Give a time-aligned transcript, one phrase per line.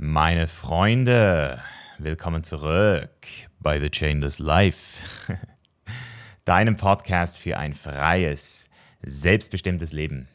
[0.00, 1.60] Meine Freunde,
[1.98, 3.10] willkommen zurück
[3.58, 5.04] bei The Chainless Life,
[6.44, 8.68] deinem Podcast für ein freies,
[9.02, 10.28] selbstbestimmtes Leben.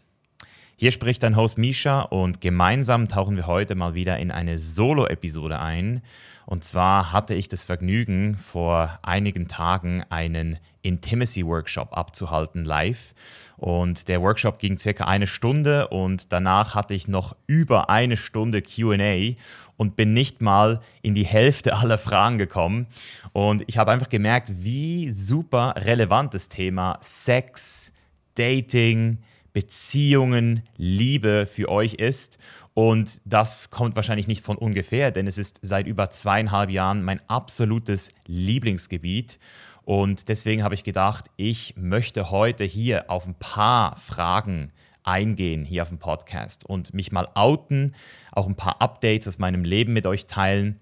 [0.83, 5.57] Hier spricht dein Host Misha und gemeinsam tauchen wir heute mal wieder in eine Solo-Episode
[5.57, 6.02] ein.
[6.45, 13.13] Und zwar hatte ich das Vergnügen, vor einigen Tagen einen Intimacy Workshop abzuhalten live.
[13.55, 18.61] Und der Workshop ging circa eine Stunde und danach hatte ich noch über eine Stunde
[18.61, 19.36] QA
[19.77, 22.88] und bin nicht mal in die Hälfte aller Fragen gekommen.
[23.31, 27.94] Und ich habe einfach gemerkt, wie super relevant das Thema Sex,
[28.36, 29.20] Dating,
[29.53, 32.38] Beziehungen, Liebe für euch ist.
[32.73, 37.21] Und das kommt wahrscheinlich nicht von ungefähr, denn es ist seit über zweieinhalb Jahren mein
[37.27, 39.39] absolutes Lieblingsgebiet.
[39.85, 44.71] Und deswegen habe ich gedacht, ich möchte heute hier auf ein paar Fragen
[45.03, 47.94] eingehen, hier auf dem Podcast und mich mal outen,
[48.31, 50.80] auch ein paar Updates aus meinem Leben mit euch teilen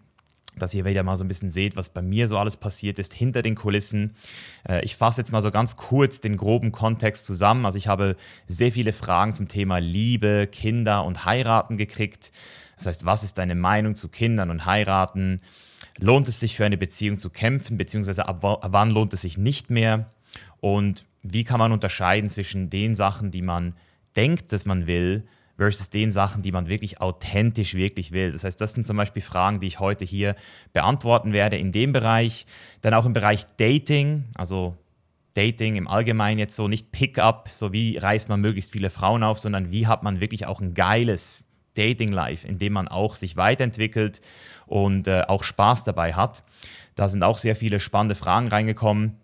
[0.58, 3.14] dass ihr wieder mal so ein bisschen seht, was bei mir so alles passiert ist
[3.14, 4.16] hinter den Kulissen.
[4.68, 7.66] Äh, ich fasse jetzt mal so ganz kurz den groben Kontext zusammen.
[7.66, 8.16] Also ich habe
[8.48, 12.32] sehr viele Fragen zum Thema Liebe, Kinder und Heiraten gekriegt.
[12.78, 15.42] Das heißt, was ist deine Meinung zu Kindern und Heiraten?
[16.00, 19.70] Lohnt es sich für eine Beziehung zu kämpfen, beziehungsweise ab wann lohnt es sich nicht
[19.70, 20.12] mehr?
[20.60, 23.76] Und wie kann man unterscheiden zwischen den Sachen, die man
[24.16, 25.28] denkt, dass man will,
[25.62, 28.32] versus den Sachen, die man wirklich authentisch wirklich will.
[28.32, 30.36] Das heißt, das sind zum Beispiel Fragen, die ich heute hier
[30.74, 32.48] beantworten werde in dem Bereich.
[32.82, 34.76] Dann auch im Bereich Dating, also
[35.36, 39.38] Dating im Allgemeinen jetzt so nicht Pickup, so wie reißt man möglichst viele Frauen auf,
[39.38, 44.20] sondern wie hat man wirklich auch ein geiles Dating-Life, in dem man auch sich weiterentwickelt
[44.66, 46.42] und äh, auch Spaß dabei hat.
[46.96, 49.16] Da sind auch sehr viele spannende Fragen reingekommen,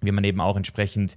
[0.00, 1.14] wie man eben auch entsprechend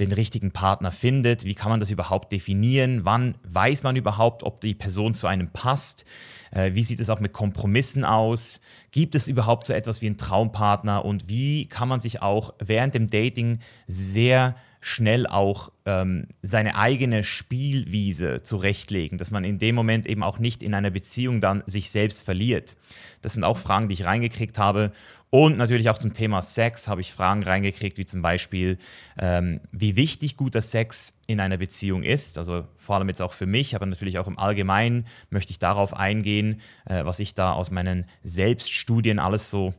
[0.00, 1.44] den richtigen Partner findet.
[1.44, 3.04] Wie kann man das überhaupt definieren?
[3.04, 6.04] Wann weiß man überhaupt, ob die Person zu einem passt?
[6.50, 8.60] Äh, wie sieht es auch mit Kompromissen aus?
[8.90, 11.04] Gibt es überhaupt so etwas wie einen Traumpartner?
[11.04, 17.22] Und wie kann man sich auch während dem Dating sehr schnell auch ähm, seine eigene
[17.22, 21.90] Spielwiese zurechtlegen, dass man in dem Moment eben auch nicht in einer Beziehung dann sich
[21.90, 22.76] selbst verliert.
[23.20, 24.92] Das sind auch Fragen, die ich reingekriegt habe.
[25.30, 28.78] Und natürlich auch zum Thema Sex habe ich Fragen reingekriegt, wie zum Beispiel,
[29.16, 32.36] ähm, wie wichtig guter Sex in einer Beziehung ist.
[32.36, 35.94] Also vor allem jetzt auch für mich, aber natürlich auch im Allgemeinen möchte ich darauf
[35.94, 39.72] eingehen, äh, was ich da aus meinen Selbststudien alles so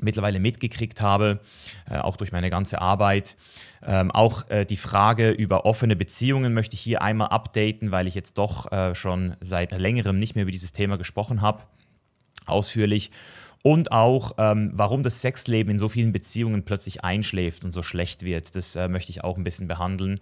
[0.00, 1.38] mittlerweile mitgekriegt habe,
[1.88, 3.36] äh, auch durch meine ganze Arbeit.
[3.84, 8.16] Ähm, auch äh, die Frage über offene Beziehungen möchte ich hier einmal updaten, weil ich
[8.16, 11.62] jetzt doch äh, schon seit längerem nicht mehr über dieses Thema gesprochen habe,
[12.46, 13.12] ausführlich.
[13.62, 18.24] Und auch, ähm, warum das Sexleben in so vielen Beziehungen plötzlich einschläft und so schlecht
[18.24, 18.56] wird.
[18.56, 20.18] Das äh, möchte ich auch ein bisschen behandeln.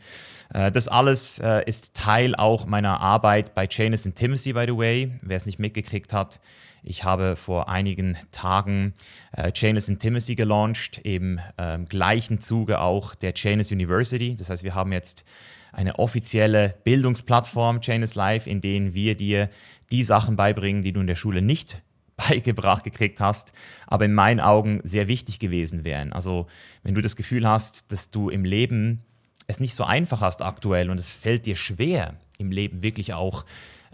[0.53, 5.13] Äh, das alles äh, ist Teil auch meiner Arbeit bei Janus Intimacy, by the way.
[5.23, 6.39] Wer es nicht mitgekriegt hat,
[6.83, 8.95] ich habe vor einigen Tagen
[9.33, 14.35] äh, Chainless Intimacy gelauncht, im äh, gleichen Zuge auch der Chainless University.
[14.35, 15.25] Das heißt, wir haben jetzt
[15.73, 19.51] eine offizielle Bildungsplattform, Chainless Life, in denen wir dir
[19.91, 21.83] die Sachen beibringen, die du in der Schule nicht
[22.29, 23.53] beigebracht gekriegt hast,
[23.87, 26.13] aber in meinen Augen sehr wichtig gewesen wären.
[26.13, 26.47] Also
[26.83, 29.03] wenn du das Gefühl hast, dass du im Leben
[29.47, 33.45] es nicht so einfach hast aktuell und es fällt dir schwer, im Leben wirklich auch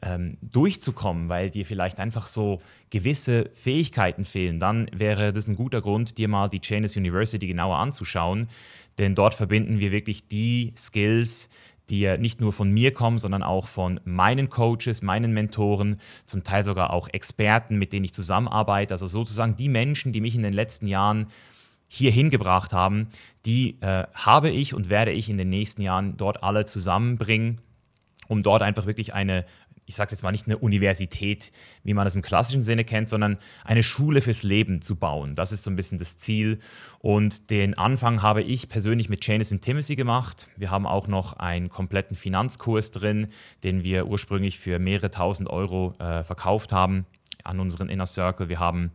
[0.02, 2.60] ähm, durchzukommen, weil dir vielleicht einfach so
[2.90, 7.78] gewisse Fähigkeiten fehlen, dann wäre das ein guter Grund, dir mal die Chainless University genauer
[7.78, 8.48] anzuschauen.
[8.98, 11.48] Denn dort verbinden wir wirklich die Skills,
[11.90, 16.64] die nicht nur von mir kommen, sondern auch von meinen Coaches, meinen Mentoren, zum Teil
[16.64, 18.94] sogar auch Experten, mit denen ich zusammenarbeite.
[18.94, 21.28] Also sozusagen die Menschen, die mich in den letzten Jahren
[21.88, 23.08] hier hingebracht haben,
[23.44, 27.60] die äh, habe ich und werde ich in den nächsten Jahren dort alle zusammenbringen,
[28.26, 29.44] um dort einfach wirklich eine
[29.86, 31.52] ich sage jetzt mal nicht eine Universität,
[31.84, 35.36] wie man das im klassischen Sinne kennt, sondern eine Schule fürs Leben zu bauen.
[35.36, 36.58] Das ist so ein bisschen das Ziel.
[36.98, 40.48] Und den Anfang habe ich persönlich mit Janus Intimacy gemacht.
[40.56, 43.28] Wir haben auch noch einen kompletten Finanzkurs drin,
[43.62, 47.06] den wir ursprünglich für mehrere tausend Euro äh, verkauft haben
[47.46, 48.48] an unseren Inner Circle.
[48.48, 48.90] Wir haben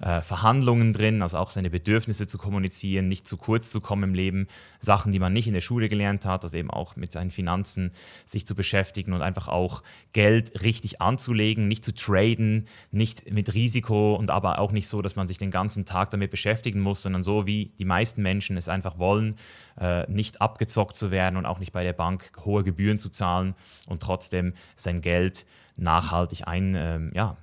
[0.00, 4.14] äh, Verhandlungen drin, also auch seine Bedürfnisse zu kommunizieren, nicht zu kurz zu kommen im
[4.14, 4.46] Leben,
[4.80, 7.90] Sachen, die man nicht in der Schule gelernt hat, also eben auch mit seinen Finanzen
[8.24, 9.82] sich zu beschäftigen und einfach auch
[10.12, 15.16] Geld richtig anzulegen, nicht zu traden, nicht mit Risiko und aber auch nicht so, dass
[15.16, 18.68] man sich den ganzen Tag damit beschäftigen muss, sondern so wie die meisten Menschen es
[18.68, 19.36] einfach wollen,
[19.80, 23.54] äh, nicht abgezockt zu werden und auch nicht bei der Bank hohe Gebühren zu zahlen
[23.88, 27.36] und trotzdem sein Geld nachhaltig ein, ähm, ja,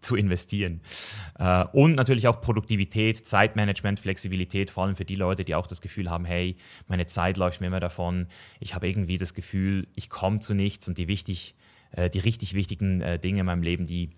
[0.00, 0.80] zu investieren.
[1.38, 5.80] Äh, und natürlich auch Produktivität, Zeitmanagement, Flexibilität, vor allem für die Leute, die auch das
[5.80, 6.56] Gefühl haben, hey,
[6.86, 8.26] meine Zeit läuft mir immer davon,
[8.60, 11.54] ich habe irgendwie das Gefühl, ich komme zu nichts und die, wichtig,
[11.92, 14.10] äh, die richtig wichtigen äh, Dinge in meinem Leben, die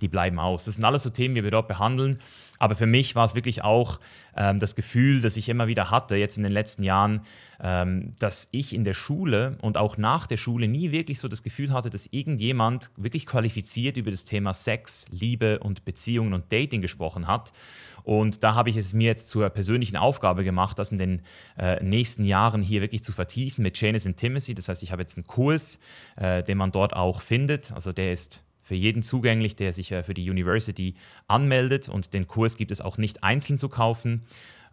[0.00, 0.64] die bleiben aus.
[0.64, 2.18] Das sind alles so Themen, die wir dort behandeln.
[2.58, 4.00] Aber für mich war es wirklich auch
[4.36, 7.20] ähm, das Gefühl, das ich immer wieder hatte, jetzt in den letzten Jahren,
[7.60, 11.42] ähm, dass ich in der Schule und auch nach der Schule nie wirklich so das
[11.42, 16.82] Gefühl hatte, dass irgendjemand wirklich qualifiziert über das Thema Sex, Liebe und Beziehungen und Dating
[16.82, 17.52] gesprochen hat.
[18.02, 21.22] Und da habe ich es mir jetzt zur persönlichen Aufgabe gemacht, das in den
[21.58, 24.54] äh, nächsten Jahren hier wirklich zu vertiefen mit Janice Intimacy.
[24.54, 25.78] Das heißt, ich habe jetzt einen Kurs,
[26.16, 27.70] äh, den man dort auch findet.
[27.72, 30.94] Also der ist für jeden zugänglich, der sich äh, für die University
[31.26, 31.88] anmeldet.
[31.88, 34.26] Und den Kurs gibt es auch nicht einzeln zu kaufen.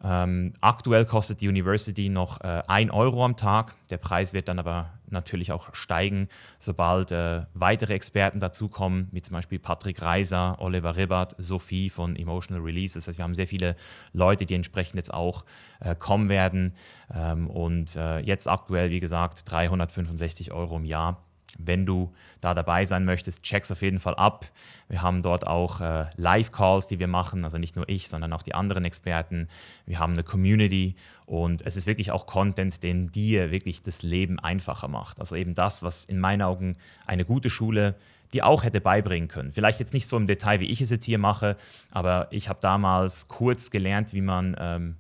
[0.04, 3.76] Ähm, aktuell kostet die University noch äh, 1 Euro am Tag.
[3.90, 6.28] Der Preis wird dann aber natürlich auch steigen,
[6.60, 12.62] sobald äh, weitere Experten dazukommen, wie zum Beispiel Patrick Reiser, Oliver Ribbert, Sophie von Emotional
[12.62, 12.96] Release.
[12.96, 13.78] Das heißt, wir haben sehr viele
[14.12, 15.46] Leute, die entsprechend jetzt auch
[15.80, 16.74] äh, kommen werden.
[17.14, 21.25] Ähm, und äh, jetzt aktuell, wie gesagt, 365 Euro im Jahr.
[21.58, 24.46] Wenn du da dabei sein möchtest, check's auf jeden Fall ab.
[24.90, 28.44] Wir haben dort auch äh, Live-Calls, die wir machen, also nicht nur ich, sondern auch
[28.44, 29.48] die anderen Experten.
[29.86, 34.40] Wir haben eine Community und es ist wirklich auch Content, den dir wirklich das Leben
[34.40, 35.20] einfacher macht.
[35.20, 37.96] Also eben das, was in meinen Augen eine gute Schule
[38.34, 39.52] dir auch hätte beibringen können.
[39.52, 41.56] Vielleicht jetzt nicht so im Detail, wie ich es jetzt hier mache,
[41.92, 44.96] aber ich habe damals kurz gelernt, wie man ähm,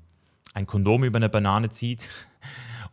[0.53, 2.09] ein Kondom über eine Banane zieht.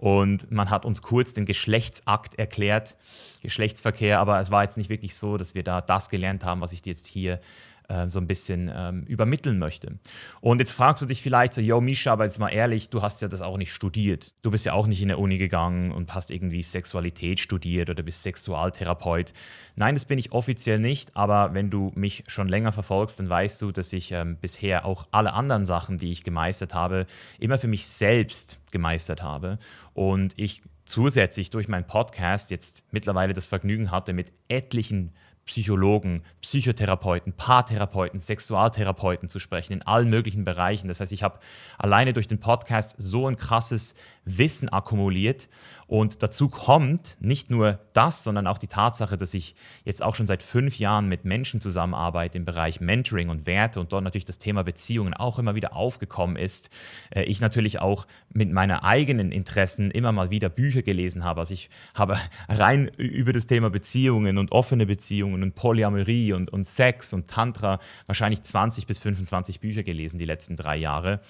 [0.03, 2.97] Und man hat uns kurz den Geschlechtsakt erklärt,
[3.41, 6.73] Geschlechtsverkehr, aber es war jetzt nicht wirklich so, dass wir da das gelernt haben, was
[6.73, 7.39] ich dir jetzt hier
[7.89, 9.99] äh, so ein bisschen ähm, übermitteln möchte.
[10.41, 13.23] Und jetzt fragst du dich vielleicht so, yo Misha, aber jetzt mal ehrlich, du hast
[13.23, 14.35] ja das auch nicht studiert.
[14.43, 18.03] Du bist ja auch nicht in der Uni gegangen und hast irgendwie Sexualität studiert oder
[18.03, 19.33] bist Sexualtherapeut.
[19.77, 23.61] Nein, das bin ich offiziell nicht, aber wenn du mich schon länger verfolgst, dann weißt
[23.63, 27.07] du, dass ich ähm, bisher auch alle anderen Sachen, die ich gemeistert habe,
[27.39, 29.59] immer für mich selbst gemeistert habe.
[29.95, 35.13] Und ich zusätzlich durch meinen Podcast jetzt mittlerweile das Vergnügen hatte, mit etlichen
[35.45, 40.89] Psychologen, Psychotherapeuten, Paartherapeuten, Sexualtherapeuten zu sprechen, in allen möglichen Bereichen.
[40.89, 41.41] Das heißt, ich habe
[41.79, 43.95] alleine durch den Podcast so ein krasses
[44.25, 45.49] Wissen akkumuliert.
[45.89, 50.27] Und dazu kommt nicht nur das, sondern auch die Tatsache, dass ich jetzt auch schon
[50.27, 54.39] seit fünf Jahren mit Menschen zusammenarbeite im Bereich Mentoring und Werte und dort natürlich das
[54.39, 56.71] Thema Beziehungen auch immer wieder aufgekommen ist.
[57.11, 61.41] Äh, ich natürlich auch mit meinen eigenen Interessen immer mal wieder Bücher gelesen habe.
[61.41, 62.17] Also ich habe
[62.49, 67.79] rein über das Thema Beziehungen und offene Beziehungen und Polyamorie und, und Sex und Tantra
[68.07, 71.21] wahrscheinlich 20 bis 25 Bücher gelesen die letzten drei Jahre.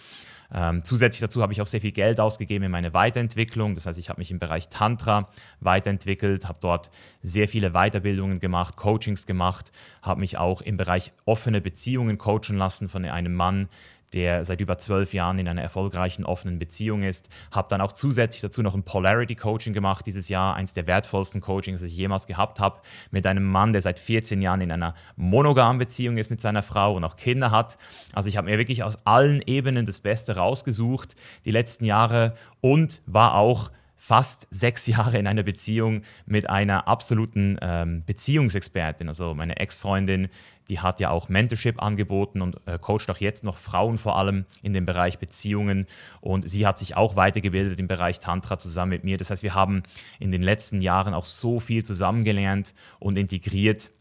[0.55, 3.75] Ähm, zusätzlich dazu habe ich auch sehr viel Geld ausgegeben in meine Weiterentwicklung.
[3.75, 5.29] Das heißt, ich habe mich im Bereich Tantra
[5.61, 6.91] weiterentwickelt, habe dort
[7.23, 9.73] sehr viele Weiterbildungen gemacht, Coachings gemacht,
[10.03, 13.69] habe mich auch im Bereich offene Beziehungen coachen lassen von einem Mann,
[14.13, 17.29] der seit über zwölf Jahren in einer erfolgreichen offenen Beziehung ist.
[17.51, 21.41] Habe dann auch zusätzlich dazu noch ein Polarity Coaching gemacht dieses Jahr, eines der wertvollsten
[21.41, 22.81] Coachings, das ich jemals gehabt habe,
[23.11, 26.95] mit einem Mann, der seit 14 Jahren in einer monogamen Beziehung ist mit seiner Frau
[26.95, 27.79] und auch Kinder hat.
[28.13, 31.15] Also ich habe mir wirklich aus allen Ebenen das Beste rausgesucht
[31.45, 33.71] die letzten Jahre und war auch
[34.05, 39.07] fast sechs Jahre in einer Beziehung mit einer absoluten ähm, Beziehungsexpertin.
[39.07, 40.29] Also meine Ex-Freundin,
[40.69, 44.45] die hat ja auch Mentorship angeboten und äh, coacht auch jetzt noch Frauen vor allem
[44.65, 45.87] in dem Bereich Beziehungen.
[46.21, 49.19] Und sie hat sich auch weitergebildet im Bereich Tantra zusammen mit mir.
[49.19, 49.85] Das heißt, wir haben
[50.19, 53.93] in den letzten Jahren auch so viel zusammengelernt und integriert.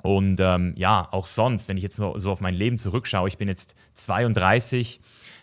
[0.00, 3.48] Und ähm, ja, auch sonst, wenn ich jetzt so auf mein Leben zurückschaue, ich bin
[3.48, 5.02] jetzt 32,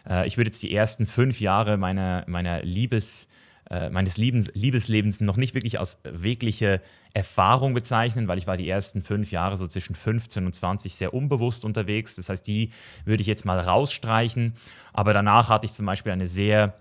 [0.09, 3.27] äh, ich würde jetzt die ersten fünf Jahre meiner, meiner Liebes-
[3.71, 6.81] äh, meines Liebens, Liebeslebens noch nicht wirklich als wirkliche
[7.13, 11.13] Erfahrung bezeichnen, weil ich war die ersten fünf Jahre so zwischen 15 und 20 sehr
[11.13, 12.17] unbewusst unterwegs.
[12.17, 12.71] Das heißt, die
[13.05, 14.55] würde ich jetzt mal rausstreichen.
[14.91, 16.73] Aber danach hatte ich zum Beispiel eine sehr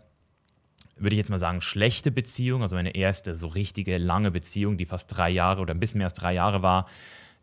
[0.97, 4.85] würde ich jetzt mal sagen, schlechte Beziehung, also meine erste so richtige lange Beziehung, die
[4.85, 6.85] fast drei Jahre oder ein bisschen mehr als drei Jahre war,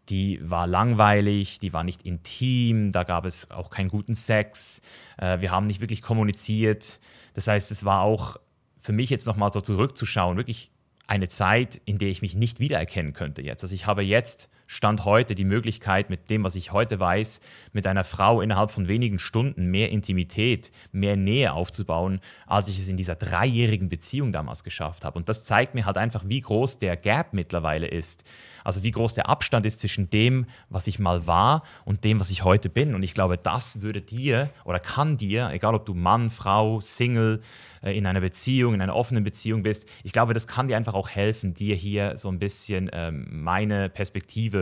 [0.10, 4.82] die war langweilig, die war nicht intim, da gab es auch keinen guten Sex,
[5.18, 7.00] äh, wir haben nicht wirklich kommuniziert.
[7.34, 8.38] Das heißt, es war auch
[8.88, 10.72] für mich jetzt nochmal so zurückzuschauen, wirklich
[11.08, 13.62] eine Zeit, in der ich mich nicht wiedererkennen könnte jetzt.
[13.62, 17.40] Also ich habe jetzt Stand heute die Möglichkeit, mit dem, was ich heute weiß,
[17.72, 22.90] mit einer Frau innerhalb von wenigen Stunden mehr Intimität, mehr Nähe aufzubauen, als ich es
[22.90, 25.18] in dieser dreijährigen Beziehung damals geschafft habe.
[25.18, 28.26] Und das zeigt mir halt einfach, wie groß der Gap mittlerweile ist.
[28.66, 32.32] Also wie groß der Abstand ist zwischen dem, was ich mal war und dem, was
[32.32, 32.96] ich heute bin.
[32.96, 37.40] Und ich glaube, das würde dir oder kann dir, egal ob du Mann, Frau, Single,
[37.82, 40.96] äh, in einer Beziehung, in einer offenen Beziehung bist, ich glaube, das kann dir einfach
[40.96, 44.57] auch helfen, dir hier so ein bisschen ähm, meine Perspektive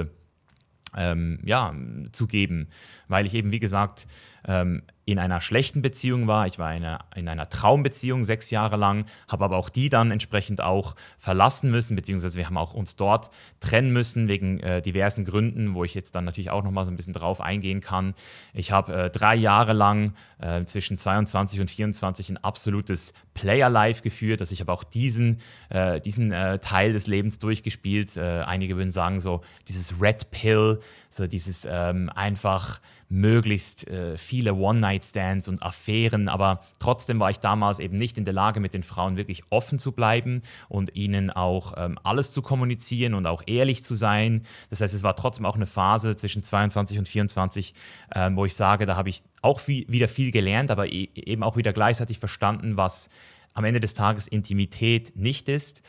[0.95, 1.73] ähm, ja,
[2.11, 2.67] zu geben,
[3.07, 4.07] weil ich eben, wie gesagt,
[4.47, 6.47] ähm, in einer schlechten Beziehung war.
[6.47, 10.11] Ich war in einer, in einer Traumbeziehung sechs Jahre lang, habe aber auch die dann
[10.11, 15.23] entsprechend auch verlassen müssen, beziehungsweise wir haben auch uns dort trennen müssen wegen äh, diversen
[15.23, 18.15] Gründen, wo ich jetzt dann natürlich auch nochmal so ein bisschen drauf eingehen kann.
[18.53, 24.41] Ich habe äh, drei Jahre lang äh, zwischen 22 und 24 ein absolutes Player-Life geführt.
[24.41, 28.17] Also ich habe auch diesen, äh, diesen äh, Teil des Lebens durchgespielt.
[28.17, 32.79] Äh, einige würden sagen so dieses Red Pill, so dieses ähm, einfach
[33.15, 38.33] möglichst äh, viele One-Night-Stands und Affären, aber trotzdem war ich damals eben nicht in der
[38.33, 43.13] Lage, mit den Frauen wirklich offen zu bleiben und ihnen auch ähm, alles zu kommunizieren
[43.13, 44.43] und auch ehrlich zu sein.
[44.69, 47.73] Das heißt, es war trotzdem auch eine Phase zwischen 22 und 24,
[48.13, 51.43] ähm, wo ich sage, da habe ich auch viel, wieder viel gelernt, aber e eben
[51.43, 53.09] auch wieder gleichzeitig verstanden, was
[53.53, 55.81] am Ende des Tages Intimität nicht ist.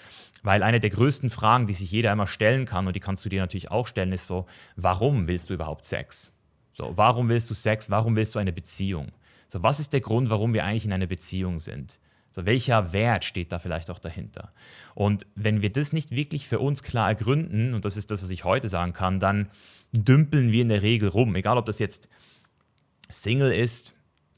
[0.42, 3.28] Weil eine der größten Fragen, die sich jeder immer stellen kann, und die kannst du
[3.28, 6.35] dir natürlich auch stellen, ist so, warum willst du überhaupt Sex?
[6.76, 7.88] So, warum willst du Sex?
[7.88, 9.10] Warum willst du eine Beziehung?
[9.48, 11.98] So, was ist der Grund, warum wir eigentlich in einer Beziehung sind?
[12.30, 14.52] So, welcher Wert steht da vielleicht auch dahinter?
[14.94, 18.28] Und wenn wir das nicht wirklich für uns klar ergründen, und das ist das, was
[18.28, 19.48] ich heute sagen kann, dann
[19.92, 21.34] dümpeln wir in der Regel rum.
[21.34, 22.10] Egal, ob das jetzt
[23.08, 23.94] Single ist,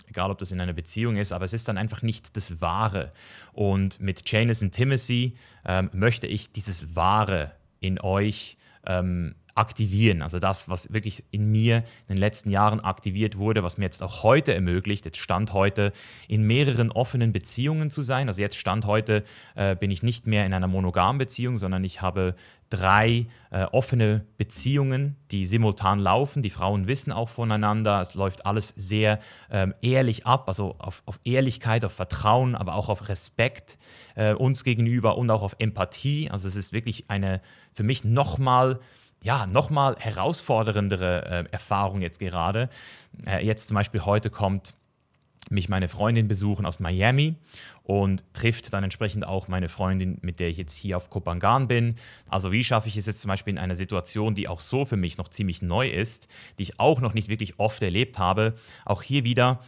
[0.06, 3.10] egal, ob das in einer Beziehung ist, aber es ist dann einfach nicht das Wahre.
[3.52, 10.22] Und mit Janice und Timothy ähm, möchte ich dieses Wahre in euch ähm, aktivieren.
[10.22, 14.02] Also das, was wirklich in mir in den letzten Jahren aktiviert wurde, was mir jetzt
[14.02, 15.92] auch heute ermöglicht, jetzt Stand heute,
[16.28, 18.28] in mehreren offenen Beziehungen zu sein.
[18.28, 19.24] Also jetzt Stand heute
[19.56, 22.36] äh, bin ich nicht mehr in einer monogamen Beziehung, sondern ich habe
[22.70, 26.42] drei äh, offene Beziehungen, die simultan laufen.
[26.42, 28.00] Die Frauen wissen auch voneinander.
[28.00, 29.18] Es läuft alles sehr
[29.50, 33.78] ähm, ehrlich ab, also auf, auf, Ehrlichkeit, auf Vertrauen, aber auch auf Respekt
[34.14, 36.30] äh, uns gegenüber und auch auf Empathie.
[36.30, 37.40] Also es ist wirklich eine
[37.72, 38.78] für mich nochmal
[39.22, 42.68] ja, nochmal herausforderndere äh, Erfahrung jetzt gerade.
[43.26, 44.74] Äh, jetzt zum Beispiel heute kommt
[45.50, 47.36] mich meine Freundin besuchen aus Miami
[47.82, 51.96] und trifft dann entsprechend auch meine Freundin, mit der ich jetzt hier auf Kopangan bin.
[52.28, 54.96] Also wie schaffe ich es jetzt zum Beispiel in einer Situation, die auch so für
[54.96, 59.02] mich noch ziemlich neu ist, die ich auch noch nicht wirklich oft erlebt habe, auch
[59.02, 59.60] hier wieder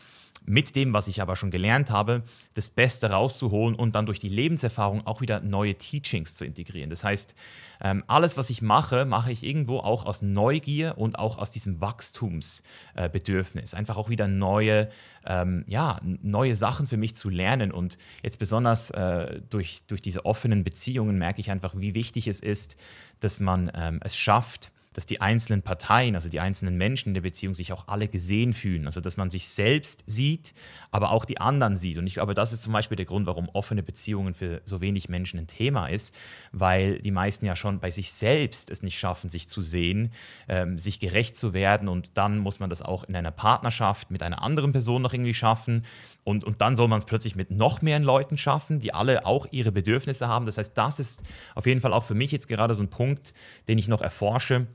[0.44, 2.22] mit dem, was ich aber schon gelernt habe,
[2.54, 6.90] das Beste rauszuholen und dann durch die Lebenserfahrung auch wieder neue Teachings zu integrieren.
[6.90, 7.34] Das heißt,
[7.82, 11.80] ähm, alles, was ich mache, mache ich irgendwo auch aus Neugier und auch aus diesem
[11.80, 13.74] Wachstumsbedürfnis.
[13.74, 14.88] Einfach auch wieder neue,
[15.26, 17.72] ähm, ja, neue Sachen für mich zu lernen.
[17.72, 22.40] Und jetzt besonders äh, durch, durch diese offenen Beziehungen merke ich einfach, wie wichtig es
[22.40, 22.76] ist,
[23.20, 27.20] dass man ähm, es schafft, dass die einzelnen Parteien, also die einzelnen Menschen in der
[27.20, 28.86] Beziehung sich auch alle gesehen fühlen.
[28.86, 30.52] Also dass man sich selbst sieht,
[30.90, 31.98] aber auch die anderen sieht.
[31.98, 35.08] Und ich glaube, das ist zum Beispiel der Grund, warum offene Beziehungen für so wenig
[35.08, 36.16] Menschen ein Thema ist,
[36.50, 40.12] weil die meisten ja schon bei sich selbst es nicht schaffen, sich zu sehen,
[40.48, 41.86] ähm, sich gerecht zu werden.
[41.86, 45.34] Und dann muss man das auch in einer Partnerschaft mit einer anderen Person noch irgendwie
[45.34, 45.82] schaffen.
[46.24, 49.46] Und, und dann soll man es plötzlich mit noch mehr Leuten schaffen, die alle auch
[49.52, 50.46] ihre Bedürfnisse haben.
[50.46, 51.22] Das heißt, das ist
[51.54, 53.34] auf jeden Fall auch für mich jetzt gerade so ein Punkt,
[53.68, 54.66] den ich noch erforsche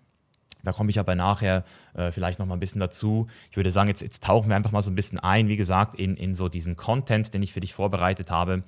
[0.65, 3.27] da komme ich aber nachher äh, vielleicht noch mal ein bisschen dazu.
[3.51, 5.95] Ich würde sagen, jetzt, jetzt, tauchen wir einfach mal so ein bisschen ein, wie gesagt,
[5.95, 8.63] in, in so diesen Content, den ich für dich vorbereitet habe.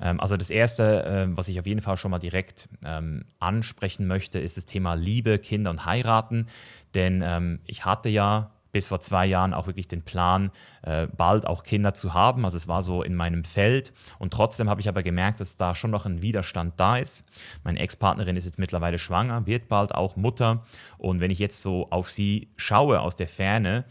[0.00, 4.06] Ähm, also das Erste, äh, was ich auf jeden Fall schon mal direkt ähm, ansprechen
[4.06, 6.46] möchte, ist das Thema Liebe, Kinder und Heiraten.
[6.94, 10.50] Denn ähm, ich hatte ja bis vor zwei Jahren auch wirklich den Plan,
[10.82, 12.44] äh, bald auch Kinder zu haben.
[12.44, 13.92] Also es war so in meinem Feld.
[14.18, 17.24] Und trotzdem habe ich aber gemerkt, dass da schon noch ein Widerstand da ist.
[17.64, 20.64] Meine Ex-Partnerin ist jetzt mittlerweile schwanger, wird bald auch Mutter.
[20.98, 23.84] Und wenn ich jetzt so auf sie schaue aus der Ferne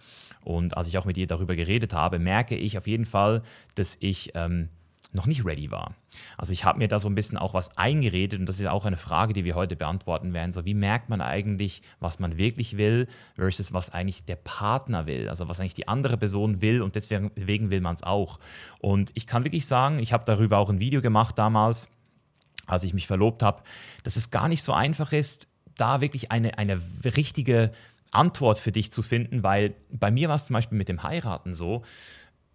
[0.43, 3.41] und als ich auch mit ihr darüber geredet habe, merke ich auf jeden Fall,
[3.75, 4.69] dass ich ähm,
[5.13, 5.95] noch nicht ready war.
[6.37, 8.85] Also ich habe mir da so ein bisschen auch was eingeredet und das ist auch
[8.85, 10.51] eine Frage, die wir heute beantworten werden.
[10.51, 15.29] So, wie merkt man eigentlich, was man wirklich will versus was eigentlich der Partner will,
[15.29, 18.39] also was eigentlich die andere Person will und deswegen will man es auch.
[18.79, 21.89] Und ich kann wirklich sagen, ich habe darüber auch ein Video gemacht damals,
[22.67, 23.63] als ich mich verlobt habe,
[24.03, 27.71] dass es gar nicht so einfach ist, da wirklich eine, eine richtige
[28.11, 31.53] Antwort für dich zu finden, weil bei mir war es zum Beispiel mit dem Heiraten
[31.53, 31.83] so,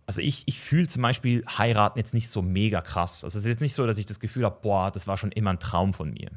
[0.06, 3.24] also ich, ich fühle zum Beispiel heiraten jetzt nicht so mega krass.
[3.24, 5.32] Also es ist jetzt nicht so, dass ich das Gefühl habe, boah, das war schon
[5.32, 6.30] immer ein Traum von mir.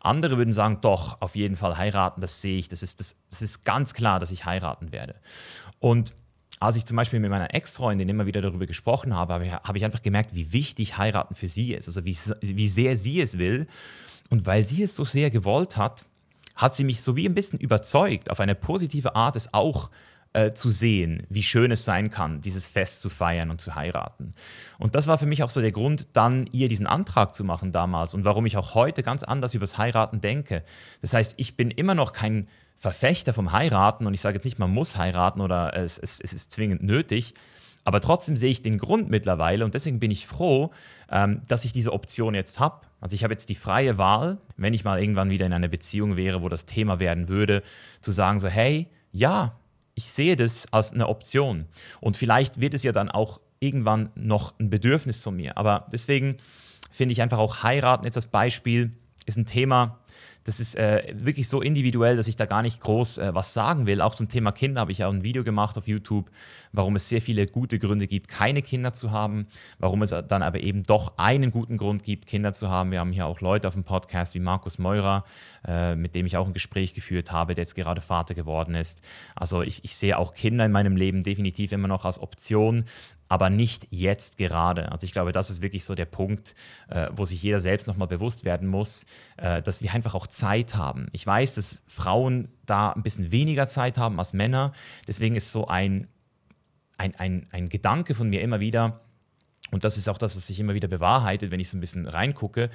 [0.00, 2.68] Andere würden sagen, doch, auf jeden Fall heiraten, das sehe ich.
[2.68, 5.14] Das ist, das, das ist ganz klar, dass ich heiraten werde.
[5.78, 6.14] Und
[6.58, 9.78] als ich zum Beispiel mit meiner Ex-Freundin immer wieder darüber gesprochen habe, habe ich, habe
[9.78, 11.88] ich einfach gemerkt, wie wichtig heiraten für sie ist.
[11.88, 13.66] Also wie, wie sehr sie es will.
[14.30, 16.06] Und weil sie es so sehr gewollt hat,
[16.56, 19.90] hat sie mich so wie ein bisschen überzeugt, auf eine positive Art es auch
[20.32, 24.34] äh, zu sehen, wie schön es sein kann, dieses Fest zu feiern und zu heiraten.
[24.78, 27.72] Und das war für mich auch so der Grund, dann ihr diesen Antrag zu machen
[27.72, 30.62] damals und warum ich auch heute ganz anders über das Heiraten denke.
[31.00, 34.58] Das heißt, ich bin immer noch kein Verfechter vom Heiraten und ich sage jetzt nicht,
[34.58, 37.34] man muss heiraten oder es, es, es ist zwingend nötig.
[37.84, 40.70] Aber trotzdem sehe ich den Grund mittlerweile und deswegen bin ich froh,
[41.10, 42.86] ähm, dass ich diese Option jetzt habe.
[43.00, 46.16] Also ich habe jetzt die freie Wahl, wenn ich mal irgendwann wieder in einer Beziehung
[46.16, 47.62] wäre, wo das Thema werden würde,
[48.00, 49.56] zu sagen so, hey, ja,
[50.02, 51.66] ich sehe das als eine Option.
[52.00, 55.56] Und vielleicht wird es ja dann auch irgendwann noch ein Bedürfnis von mir.
[55.56, 56.38] Aber deswegen
[56.90, 58.92] finde ich einfach auch heiraten jetzt als Beispiel
[59.24, 60.00] ist ein Thema,
[60.44, 63.86] das ist äh, wirklich so individuell, dass ich da gar nicht groß äh, was sagen
[63.86, 64.00] will.
[64.00, 66.30] Auch zum Thema Kinder habe ich auch ein Video gemacht auf YouTube,
[66.72, 69.46] warum es sehr viele gute Gründe gibt, keine Kinder zu haben,
[69.78, 72.90] warum es dann aber eben doch einen guten Grund gibt, Kinder zu haben.
[72.90, 75.24] Wir haben hier auch Leute auf dem Podcast wie Markus Meurer,
[75.66, 79.02] äh, mit dem ich auch ein Gespräch geführt habe, der jetzt gerade Vater geworden ist.
[79.34, 82.84] Also ich, ich sehe auch Kinder in meinem Leben definitiv immer noch als Option,
[83.32, 84.92] aber nicht jetzt gerade.
[84.92, 86.54] Also ich glaube, das ist wirklich so der Punkt,
[86.90, 89.06] äh, wo sich jeder selbst nochmal bewusst werden muss,
[89.38, 91.06] äh, dass wir einfach auch Zeit haben.
[91.12, 94.74] Ich weiß, dass Frauen da ein bisschen weniger Zeit haben als Männer.
[95.08, 96.08] Deswegen ist so ein,
[96.98, 99.00] ein, ein, ein Gedanke von mir immer wieder,
[99.70, 102.06] und das ist auch das, was sich immer wieder bewahrheitet, wenn ich so ein bisschen
[102.06, 102.68] reingucke,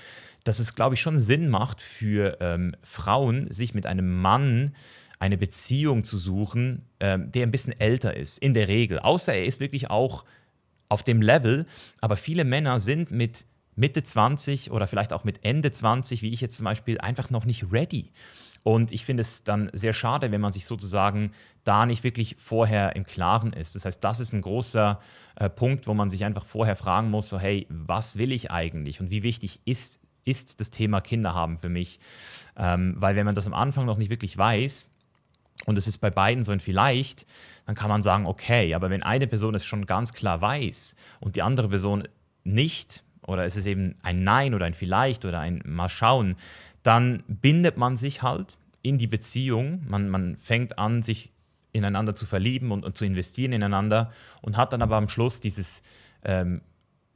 [0.43, 4.73] dass es, glaube ich, schon Sinn macht für ähm, Frauen, sich mit einem Mann
[5.19, 8.99] eine Beziehung zu suchen, ähm, der ein bisschen älter ist, in der Regel.
[8.99, 10.25] Außer er ist wirklich auch
[10.89, 11.65] auf dem Level,
[12.01, 16.41] aber viele Männer sind mit Mitte 20 oder vielleicht auch mit Ende 20, wie ich
[16.41, 18.11] jetzt zum Beispiel, einfach noch nicht ready.
[18.63, 21.31] Und ich finde es dann sehr schade, wenn man sich sozusagen
[21.63, 23.75] da nicht wirklich vorher im Klaren ist.
[23.75, 24.99] Das heißt, das ist ein großer
[25.35, 28.99] äh, Punkt, wo man sich einfach vorher fragen muss, so hey, was will ich eigentlich
[28.99, 31.99] und wie wichtig ist, ist das Thema Kinder haben für mich?
[32.57, 34.89] Ähm, weil wenn man das am Anfang noch nicht wirklich weiß,
[35.65, 37.25] und es ist bei beiden so ein vielleicht,
[37.67, 41.35] dann kann man sagen, okay, aber wenn eine Person es schon ganz klar weiß und
[41.35, 42.07] die andere Person
[42.45, 46.37] nicht, oder es ist eben ein Nein oder ein Vielleicht oder ein Mal schauen,
[46.81, 49.83] dann bindet man sich halt in die Beziehung.
[49.85, 51.33] Man, man fängt an, sich
[51.73, 55.83] ineinander zu verlieben und, und zu investieren ineinander und hat dann aber am Schluss dieses
[56.23, 56.61] ähm,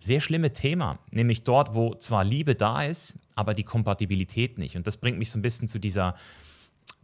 [0.01, 4.75] sehr schlimme Thema, nämlich dort, wo zwar Liebe da ist, aber die Kompatibilität nicht.
[4.75, 6.15] Und das bringt mich so ein bisschen zu dieser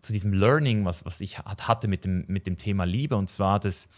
[0.02, 3.16] zu diesem Learning, was, was ich hatte mit dem, mit dem Thema Liebe.
[3.16, 3.90] Und zwar, dass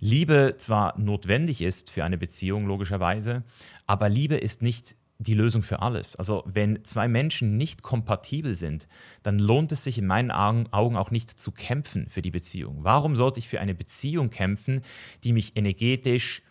[0.00, 3.44] Liebe zwar notwendig ist für eine Beziehung, logischerweise,
[3.86, 6.16] aber Liebe ist nicht die Lösung für alles.
[6.16, 8.88] Also wenn zwei Menschen nicht kompatibel sind,
[9.22, 12.78] dann lohnt es sich in meinen Augen auch nicht zu kämpfen für die Beziehung.
[12.80, 14.80] Warum sollte ich für eine Beziehung kämpfen,
[15.22, 16.42] die mich energetisch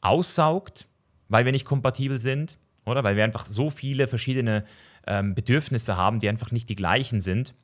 [0.00, 0.88] aussaugt,
[1.28, 3.04] weil wir nicht kompatibel sind, oder?
[3.04, 4.64] Weil wir einfach so viele verschiedene
[5.06, 7.54] ähm, Bedürfnisse haben, die einfach nicht die gleichen sind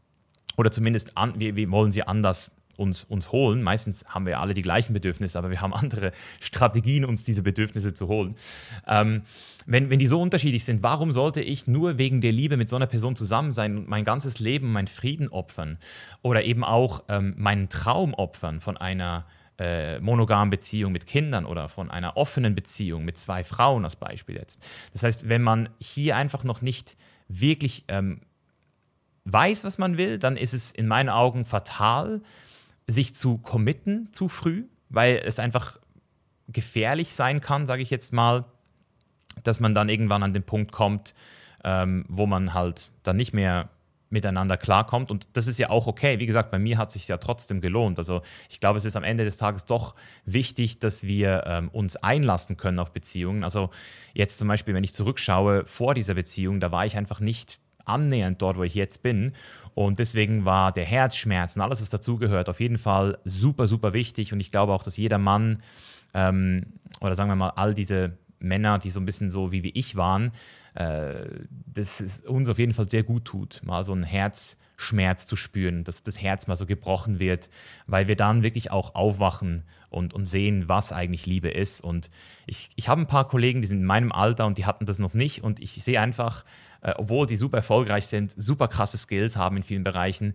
[0.57, 3.63] oder zumindest an, wir, wir wollen sie anders uns, uns holen.
[3.63, 7.95] Meistens haben wir alle die gleichen Bedürfnisse, aber wir haben andere Strategien, uns diese Bedürfnisse
[7.95, 8.35] zu holen.
[8.87, 9.23] Ähm,
[9.67, 12.77] wenn, wenn die so unterschiedlich sind, warum sollte ich nur wegen der Liebe mit so
[12.77, 15.79] einer Person zusammen sein und mein ganzes Leben, meinen Frieden opfern?
[16.23, 19.27] Oder eben auch ähm, meinen Traum opfern von einer
[19.59, 24.37] äh, monogamen Beziehung mit Kindern oder von einer offenen Beziehung mit zwei Frauen als Beispiel
[24.37, 24.65] jetzt.
[24.93, 26.97] Das heißt, wenn man hier einfach noch nicht
[27.29, 28.21] wirklich ähm,
[29.25, 32.23] weiß, was man will, dann ist es in meinen Augen fatal,
[32.87, 35.79] sich zu committen zu früh, weil es einfach
[36.49, 38.45] gefährlich sein kann, sage ich jetzt mal,
[39.45, 41.15] dass man dann irgendwann an den Punkt kommt,
[41.65, 43.71] ähm, wo man halt dann nicht mehr
[44.13, 45.11] miteinander klarkommt.
[45.11, 46.19] Und das ist ja auch okay.
[46.19, 47.99] Wie gesagt, bei mir hat es sich ja trotzdem gelohnt.
[47.99, 49.95] Also ich glaube, es ist am Ende des Tages doch
[50.27, 53.43] wichtig, dass wir ähm, uns einlassen können auf Beziehungen.
[53.43, 53.71] Also
[54.13, 58.41] jetzt zum Beispiel, wenn ich zurückschaue vor dieser Beziehung, da war ich einfach nicht annähernd
[58.41, 59.33] dort, wo ich jetzt bin.
[59.75, 64.33] Und deswegen war der Herzschmerz und alles, was dazugehört, auf jeden Fall super, super wichtig.
[64.33, 65.63] Und ich glaube auch, dass jeder Mann
[66.15, 66.67] ähm,
[67.01, 68.13] oder sagen wir mal all diese
[68.43, 70.33] Männer, die so ein bisschen so wie, wie ich waren,
[70.75, 71.27] äh,
[71.67, 75.85] dass es uns auf jeden Fall sehr gut tut, mal so einen Herzschmerz zu spüren,
[75.85, 77.51] dass das Herz mal so gebrochen wird,
[77.87, 81.83] weil wir dann wirklich auch aufwachen und, und sehen, was eigentlich Liebe ist.
[81.83, 82.11] Und
[82.47, 84.99] ich, ich habe ein paar Kollegen, die sind in meinem Alter und die hatten das
[84.99, 85.45] noch nicht.
[85.45, 86.45] Und ich sehe einfach,
[86.81, 90.35] äh, obwohl die super erfolgreich sind, super krasse Skills haben in vielen Bereichen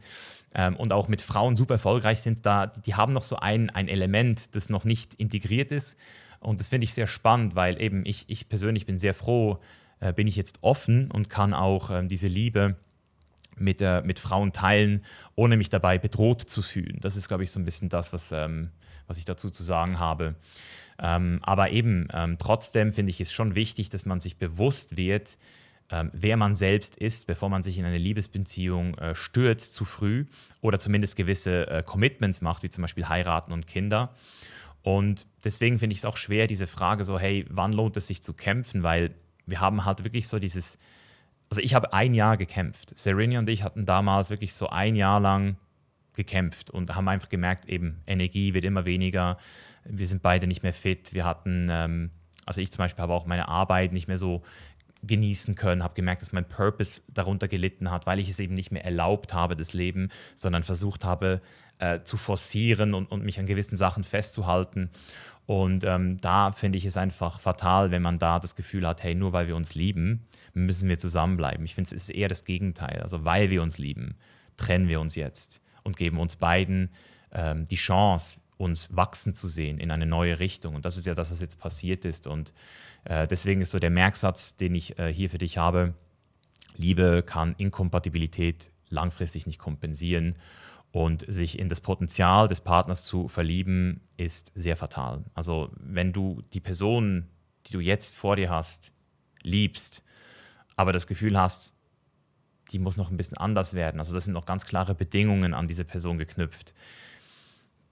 [0.54, 3.88] ähm, und auch mit Frauen super erfolgreich sind, da, die haben noch so ein, ein
[3.88, 5.98] Element, das noch nicht integriert ist.
[6.40, 9.60] Und das finde ich sehr spannend, weil eben ich, ich persönlich bin sehr froh,
[10.00, 12.76] äh, bin ich jetzt offen und kann auch ähm, diese Liebe
[13.56, 15.02] mit, äh, mit Frauen teilen,
[15.36, 16.98] ohne mich dabei bedroht zu fühlen.
[17.02, 18.70] Das ist, glaube ich, so ein bisschen das, was, ähm,
[19.08, 20.36] was ich dazu zu sagen habe.
[21.00, 25.38] Ähm, aber eben, ähm, trotzdem finde ich es schon wichtig, dass man sich bewusst wird,
[25.90, 30.26] ähm, wer man selbst ist, bevor man sich in eine Liebesbeziehung äh, stürzt zu früh
[30.62, 34.14] oder zumindest gewisse äh, Commitments macht, wie zum Beispiel heiraten und Kinder.
[34.88, 38.24] Und deswegen finde ich es auch schwer, diese Frage so, hey, wann lohnt es sich
[38.24, 38.84] zu kämpfen?
[38.84, 39.14] Weil
[39.46, 40.80] wir haben halt wirklich so dieses,
[41.50, 42.98] also ich habe ein Jahr gekämpft.
[42.98, 45.58] Serenia und ich hatten damals wirklich so ein Jahr lang
[46.14, 49.38] gekämpft und haben einfach gemerkt, eben Energie wird immer weniger,
[49.84, 52.12] wir sind beide nicht mehr fit, wir hatten, ähm,
[52.46, 54.42] also ich zum Beispiel habe auch meine Arbeit nicht mehr so
[55.04, 58.72] genießen können, habe gemerkt, dass mein Purpose darunter gelitten hat, weil ich es eben nicht
[58.72, 61.42] mehr erlaubt habe, das Leben, sondern versucht habe
[61.80, 64.90] äh, zu forcieren und, und mich an gewissen Sachen festzuhalten.
[65.46, 69.16] Und ähm, da finde ich es einfach fatal, wenn man da das Gefühl hat, hey,
[69.16, 71.64] nur weil wir uns lieben, müssen wir zusammenbleiben.
[71.64, 73.00] Ich finde, es ist eher das Gegenteil.
[73.02, 74.16] Also weil wir uns lieben,
[74.58, 76.90] trennen wir uns jetzt und geben uns beiden
[77.32, 80.76] ähm, die Chance, uns wachsen zu sehen in eine neue Richtung.
[80.76, 82.28] Und das ist ja das, was jetzt passiert ist.
[82.28, 82.54] Und
[83.06, 85.94] äh, deswegen ist so der Merksatz, den ich äh, hier für dich habe,
[86.76, 90.36] Liebe kann Inkompatibilität langfristig nicht kompensieren.
[90.92, 95.26] Und sich in das Potenzial des Partners zu verlieben, ist sehr fatal.
[95.36, 97.28] Also wenn du die Person,
[97.68, 98.94] die du jetzt vor dir hast,
[99.44, 100.04] liebst,
[100.76, 101.76] aber das Gefühl hast,
[102.72, 105.68] die muss noch ein bisschen anders werden, also das sind noch ganz klare Bedingungen an
[105.68, 106.74] diese Person geknüpft,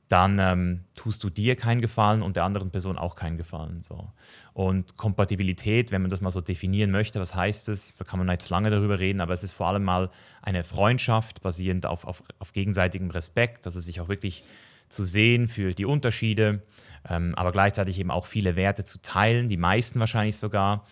[0.08, 3.82] dann ähm, tust du dir keinen Gefallen und der anderen Person auch keinen Gefallen.
[3.82, 4.12] So.
[4.54, 7.96] Und Kompatibilität, wenn man das mal so definieren möchte, was heißt es?
[7.96, 10.12] Da kann man jetzt lange darüber reden, aber es ist vor allem mal
[10.44, 14.44] eine Freundschaft basierend auf, auf, auf gegenseitigem Respekt, also sich auch wirklich
[14.90, 16.62] zu sehen für die Unterschiede,
[17.10, 20.86] ähm, aber gleichzeitig eben auch viele Werte zu teilen, die meisten wahrscheinlich sogar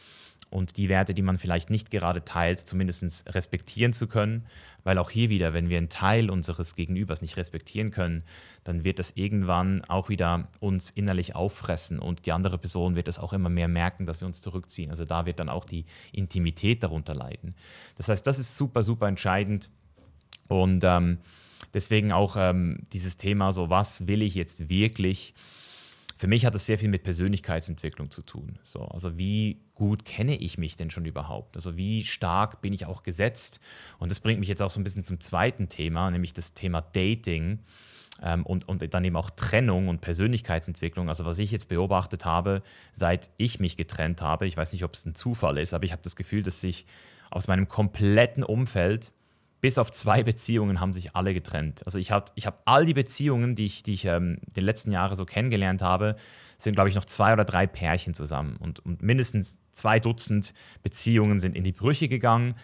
[0.54, 4.46] und die Werte, die man vielleicht nicht gerade teilt, zumindest respektieren zu können.
[4.84, 8.24] Weil auch hier wieder, wenn wir einen Teil unseres Gegenübers nicht respektieren können,
[8.64, 13.18] dann wird das irgendwann auch wieder uns innerlich auffressen und die andere Person wird es
[13.18, 14.92] auch immer mehr merken, dass wir uns zurückziehen.
[14.92, 17.56] Also da wird dann auch die Intimität darunter leiden.
[17.96, 19.72] Das heißt, das ist super, super entscheidend
[20.50, 21.18] und ähm,
[21.74, 25.34] deswegen auch ähm, dieses Thema, so was will ich jetzt wirklich?
[26.18, 28.60] Für mich hat das sehr viel mit Persönlichkeitsentwicklung zu tun.
[28.64, 31.56] So, also wie gut kenne ich mich denn schon überhaupt?
[31.56, 33.60] Also wie stark bin ich auch gesetzt?
[34.00, 36.82] Und das bringt mich jetzt auch so ein bisschen zum zweiten Thema, nämlich das Thema
[36.82, 37.60] Dating.
[38.22, 41.10] Ähm, und, und dann eben auch Trennung und Persönlichkeitsentwicklung.
[41.10, 44.94] Also was ich jetzt beobachtet habe, seit ich mich getrennt habe, ich weiß nicht, ob
[44.94, 46.86] es ein Zufall ist, aber ich habe das Gefühl, dass sich
[47.32, 49.12] aus meinem kompletten Umfeld
[49.64, 51.84] bis auf zwei Beziehungen haben sich alle getrennt.
[51.86, 54.92] Also ich habe ich hab all die Beziehungen, die ich, die ich ähm, die letzten
[54.92, 56.18] Jahre so kennengelernt habe,
[56.58, 58.58] sind, glaube ich, noch zwei oder drei Pärchen zusammen.
[58.58, 62.56] Und, und mindestens zwei Dutzend Beziehungen sind in die Brüche gegangen.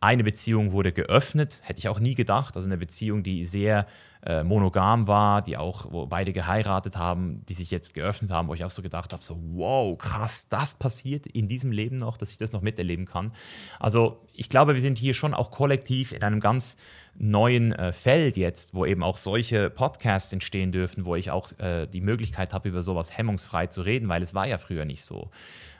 [0.00, 2.54] Eine Beziehung wurde geöffnet, hätte ich auch nie gedacht.
[2.56, 3.86] Also eine Beziehung, die sehr
[4.24, 8.54] äh, monogam war, die auch, wo beide geheiratet haben, die sich jetzt geöffnet haben, wo
[8.54, 12.30] ich auch so gedacht habe, so wow, krass, das passiert in diesem Leben noch, dass
[12.30, 13.32] ich das noch miterleben kann.
[13.80, 16.76] Also ich glaube, wir sind hier schon auch kollektiv in einem ganz
[17.16, 21.86] neuen äh, Feld jetzt, wo eben auch solche Podcasts entstehen dürfen, wo ich auch äh,
[21.86, 25.30] die Möglichkeit habe, über sowas hemmungsfrei zu reden, weil es war ja früher nicht so.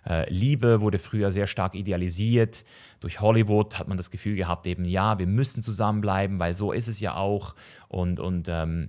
[0.08, 2.64] Äh, Liebe wurde früher sehr stark idealisiert.
[3.00, 6.88] Durch Hollywood hat man das Gefühl gehabt, eben ja, wir müssen zusammenbleiben, weil so ist
[6.88, 7.54] es ja auch.
[7.88, 8.88] Und, und ähm,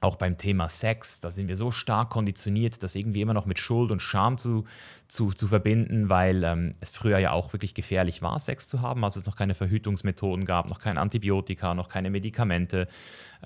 [0.00, 3.58] auch beim Thema Sex, da sind wir so stark konditioniert, das irgendwie immer noch mit
[3.58, 4.64] Schuld und Scham zu,
[5.08, 9.04] zu, zu verbinden, weil ähm, es früher ja auch wirklich gefährlich war, Sex zu haben,
[9.04, 12.86] als es noch keine Verhütungsmethoden gab, noch kein Antibiotika, noch keine Medikamente.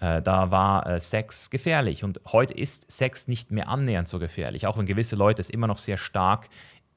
[0.00, 4.66] Äh, da war äh, Sex gefährlich und heute ist Sex nicht mehr annähernd so gefährlich,
[4.66, 6.50] auch wenn gewisse Leute es immer noch sehr stark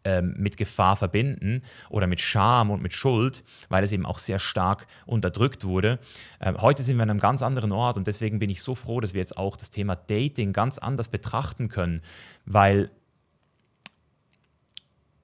[0.06, 4.40] ähm, mit Gefahr verbinden oder mit Scham und mit Schuld, weil es eben auch sehr
[4.40, 6.00] stark unterdrückt wurde.
[6.40, 9.02] Ähm, heute sind wir an einem ganz anderen Ort und deswegen bin ich so froh,
[9.02, 12.02] dass wir jetzt auch das Thema Dating ganz anders betrachten können,
[12.46, 12.90] weil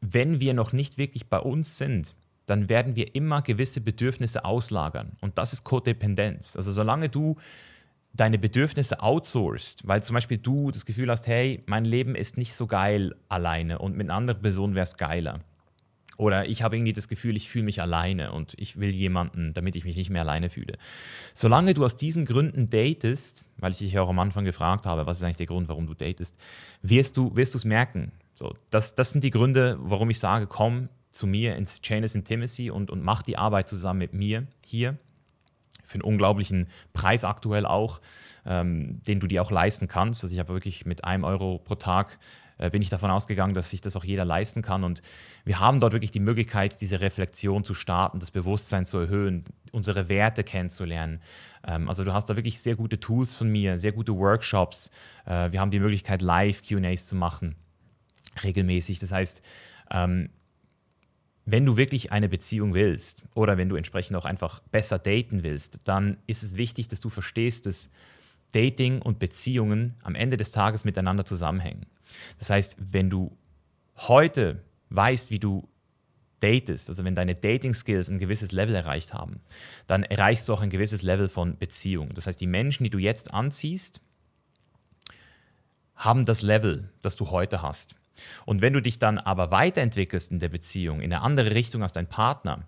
[0.02, 2.16] wenn wir noch nicht wirklich bei uns sind,
[2.48, 5.12] dann werden wir immer gewisse Bedürfnisse auslagern.
[5.22, 6.56] Und das ist Codependenz.
[6.56, 7.38] Also solange du
[8.14, 12.54] deine Bedürfnisse outsourced, weil zum Beispiel du das Gefühl hast, hey, mein Leben ist nicht
[12.54, 15.42] so geil alleine und mit einer anderen Person wäre es geiler.
[16.18, 19.76] Oder ich habe irgendwie das Gefühl, ich fühle mich alleine und ich will jemanden, damit
[19.76, 20.78] ich mich nicht mehr alleine fühle.
[21.34, 25.08] Solange du aus diesen Gründen datest, weil ich dich ja auch am Anfang gefragt habe,
[25.08, 26.38] was ist eigentlich der Grund, warum du datest,
[26.84, 28.12] wirst du es merken.
[28.36, 32.70] So, das, das sind die Gründe, warum ich sage, komm zu mir ins Chainless Intimacy
[32.70, 34.98] und, und mach die Arbeit zusammen mit mir hier
[35.92, 38.02] für einen unglaublichen Preis aktuell auch,
[38.46, 40.24] ähm, den du dir auch leisten kannst.
[40.24, 42.18] Also ich habe wirklich mit einem Euro pro Tag
[42.62, 44.84] äh, bin ich davon ausgegangen, dass sich das auch jeder leisten kann.
[44.84, 45.02] Und
[45.44, 50.08] wir haben dort wirklich die Möglichkeit, diese Reflexion zu starten, das Bewusstsein zu erhöhen, unsere
[50.08, 51.22] Werte kennenzulernen.
[51.68, 54.92] Ähm, also du hast da wirklich sehr gute Tools von mir, sehr gute Workshops.
[55.26, 57.56] Äh, wir haben die Möglichkeit, Live-QAs zu machen,
[58.44, 59.00] regelmäßig.
[59.00, 59.42] Das heißt,
[59.90, 60.30] ähm,
[61.46, 65.82] wenn du wirklich eine Beziehung willst oder wenn du entsprechend auch einfach besser daten willst,
[65.86, 67.90] dann ist es wichtig, dass du verstehst, dass
[68.52, 71.86] Dating und Beziehungen am Ende des Tages miteinander zusammenhängen.
[72.38, 73.36] Das heißt, wenn du
[73.98, 75.68] heute weißt, wie du
[76.42, 79.40] datest, also wenn deine Dating-Skills ein gewisses Level erreicht haben,
[79.88, 82.10] dann erreichst du auch ein gewisses Level von Beziehung.
[82.14, 84.02] Das heißt, die Menschen, die du jetzt anziehst,
[85.96, 87.96] haben das Level, das du heute hast.
[88.46, 91.94] Und wenn du dich dann aber weiterentwickelst in der Beziehung, in eine andere Richtung als
[91.94, 92.68] dein Partner,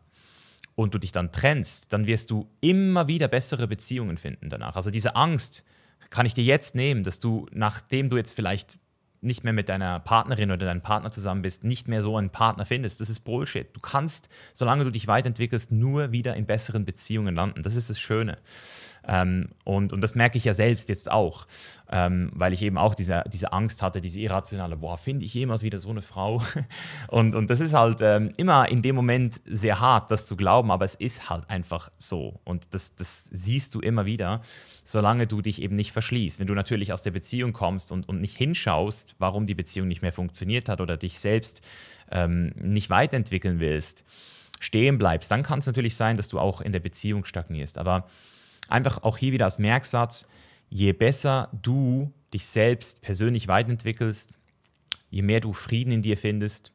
[0.75, 4.75] und du dich dann trennst, dann wirst du immer wieder bessere Beziehungen finden danach.
[4.75, 5.63] Also diese Angst
[6.09, 8.79] kann ich dir jetzt nehmen, dass du, nachdem du jetzt vielleicht
[9.21, 12.65] nicht mehr mit deiner Partnerin oder deinem Partner zusammen bist, nicht mehr so einen Partner
[12.65, 12.99] findest.
[12.99, 13.73] Das ist Bullshit.
[13.73, 17.63] Du kannst, solange du dich weiterentwickelst, nur wieder in besseren Beziehungen landen.
[17.63, 18.35] Das ist das Schöne.
[19.07, 21.45] Ähm, und, und das merke ich ja selbst jetzt auch,
[21.91, 25.61] ähm, weil ich eben auch diese, diese Angst hatte, diese irrationale, boah, finde ich jemals
[25.61, 26.41] wieder so eine Frau?
[27.09, 30.71] und, und das ist halt ähm, immer in dem Moment sehr hart, das zu glauben,
[30.71, 32.39] aber es ist halt einfach so.
[32.45, 34.41] Und das, das siehst du immer wieder,
[34.85, 36.39] solange du dich eben nicht verschließt.
[36.39, 40.01] Wenn du natürlich aus der Beziehung kommst und, und nicht hinschaust, warum die Beziehung nicht
[40.01, 41.61] mehr funktioniert hat oder dich selbst
[42.11, 44.05] ähm, nicht weiterentwickeln willst,
[44.59, 47.77] stehen bleibst, dann kann es natürlich sein, dass du auch in der Beziehung stagnierst.
[47.77, 48.07] Aber
[48.73, 50.27] einfach auch hier wieder als Merksatz,
[50.69, 54.31] je besser du dich selbst persönlich weiterentwickelst,
[55.09, 56.73] je mehr du Frieden in dir findest,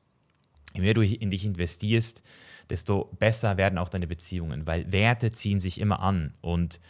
[0.74, 2.22] je mehr du in dich investierst,
[2.70, 6.80] desto besser werden auch deine Beziehungen, weil Werte ziehen sich immer an und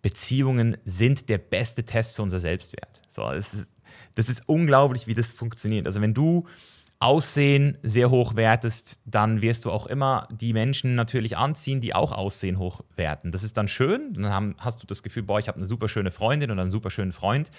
[0.00, 3.00] Beziehungen sind der beste Test für unser Selbstwert.
[3.08, 3.74] So, das, ist,
[4.14, 5.86] das ist unglaublich, wie das funktioniert.
[5.86, 6.46] Also wenn du
[7.02, 12.12] Aussehen sehr hoch wertest, dann wirst du auch immer die Menschen natürlich anziehen, die auch
[12.12, 13.32] Aussehen hoch werten.
[13.32, 16.10] Das ist dann schön, dann hast du das Gefühl, boah, ich habe eine super schöne
[16.10, 17.50] Freundin oder einen super schönen Freund.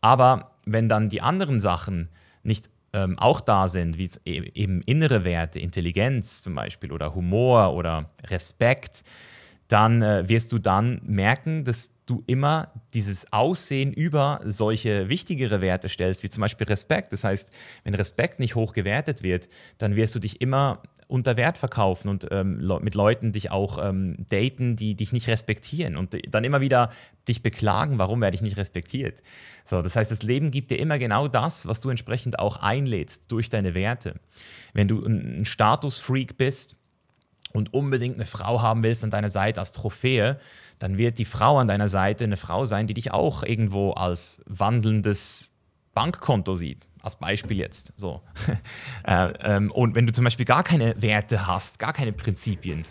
[0.00, 2.08] Aber wenn dann die anderen Sachen
[2.42, 7.74] nicht ähm, auch da sind, wie e-, eben innere Werte, Intelligenz zum Beispiel oder Humor
[7.74, 9.04] oder Respekt,
[9.70, 15.88] dann äh, wirst du dann merken, dass du immer dieses Aussehen über solche wichtigere Werte
[15.88, 17.12] stellst, wie zum Beispiel Respekt.
[17.12, 17.52] Das heißt,
[17.84, 22.26] wenn Respekt nicht hoch gewertet wird, dann wirst du dich immer unter Wert verkaufen und
[22.30, 26.90] ähm, mit Leuten dich auch ähm, daten, die dich nicht respektieren und dann immer wieder
[27.28, 29.22] dich beklagen, warum werde ich nicht respektiert.
[29.64, 33.30] So, das heißt, das Leben gibt dir immer genau das, was du entsprechend auch einlädst
[33.30, 34.20] durch deine Werte.
[34.72, 36.76] Wenn du ein Statusfreak bist,
[37.52, 40.38] und unbedingt eine Frau haben willst an deiner Seite als Trophäe,
[40.78, 44.42] dann wird die Frau an deiner Seite eine Frau sein, die dich auch irgendwo als
[44.46, 45.50] wandelndes
[45.94, 46.86] Bankkonto sieht.
[47.02, 47.94] Als Beispiel jetzt.
[47.96, 48.20] So.
[49.06, 52.82] äh, ähm, und wenn du zum Beispiel gar keine Werte hast, gar keine Prinzipien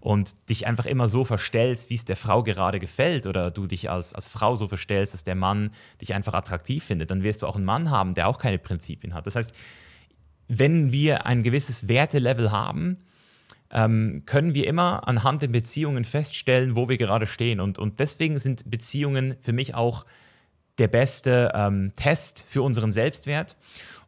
[0.00, 3.90] und dich einfach immer so verstellst, wie es der Frau gerade gefällt, oder du dich
[3.90, 7.46] als, als Frau so verstellst, dass der Mann dich einfach attraktiv findet, dann wirst du
[7.48, 9.26] auch einen Mann haben, der auch keine Prinzipien hat.
[9.26, 9.52] Das heißt,
[10.46, 12.98] wenn wir ein gewisses Wertelevel haben,
[13.70, 17.60] ähm, können wir immer anhand der Beziehungen feststellen, wo wir gerade stehen.
[17.60, 20.06] Und, und deswegen sind Beziehungen für mich auch
[20.78, 23.56] der beste ähm, Test für unseren Selbstwert.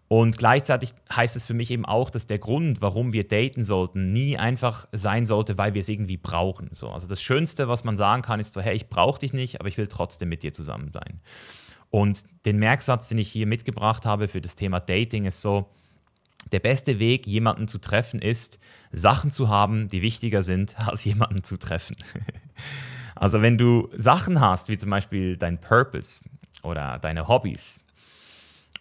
[0.09, 4.13] Und gleichzeitig heißt es für mich eben auch, dass der Grund, warum wir daten sollten,
[4.13, 6.71] nie einfach sein sollte, weil wir es irgendwie brauchen.
[6.73, 9.61] So, also das Schönste, was man sagen kann, ist so, hey, ich brauche dich nicht,
[9.61, 11.21] aber ich will trotzdem mit dir zusammen sein.
[11.91, 15.69] Und den Merksatz, den ich hier mitgebracht habe für das Thema Dating, ist so,
[16.53, 18.59] der beste Weg, jemanden zu treffen, ist,
[18.91, 21.97] Sachen zu haben, die wichtiger sind, als jemanden zu treffen.
[23.15, 26.25] also wenn du Sachen hast, wie zum Beispiel dein Purpose
[26.63, 27.81] oder deine Hobbys,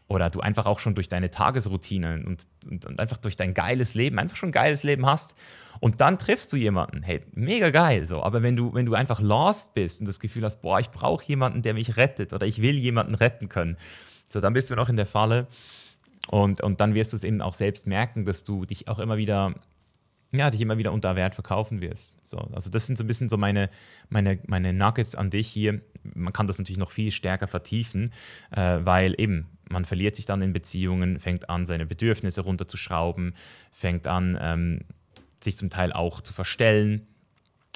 [0.09, 3.93] oder du einfach auch schon durch deine Tagesroutinen und, und, und, einfach durch dein geiles
[3.93, 5.35] Leben, einfach schon ein geiles Leben hast
[5.79, 9.19] und dann triffst du jemanden, hey, mega geil so, aber wenn du, wenn du einfach
[9.19, 12.61] lost bist und das Gefühl hast, boah, ich brauche jemanden, der mich rettet oder ich
[12.61, 13.75] will jemanden retten können,
[14.29, 15.47] so, dann bist du noch in der Falle,
[16.29, 19.17] und, und dann wirst du es eben auch selbst merken, dass du dich auch immer
[19.17, 19.53] wieder,
[20.31, 22.15] ja, dich immer wieder unter Wert verkaufen wirst.
[22.23, 23.69] So, also das sind so ein bisschen so meine,
[24.09, 25.81] meine, meine Nuggets an dich hier.
[26.03, 28.11] Man kann das natürlich noch viel stärker vertiefen,
[28.51, 33.33] äh, weil eben man verliert sich dann in Beziehungen, fängt an, seine Bedürfnisse runterzuschrauben,
[33.71, 34.79] fängt an, ähm,
[35.41, 37.07] sich zum Teil auch zu verstellen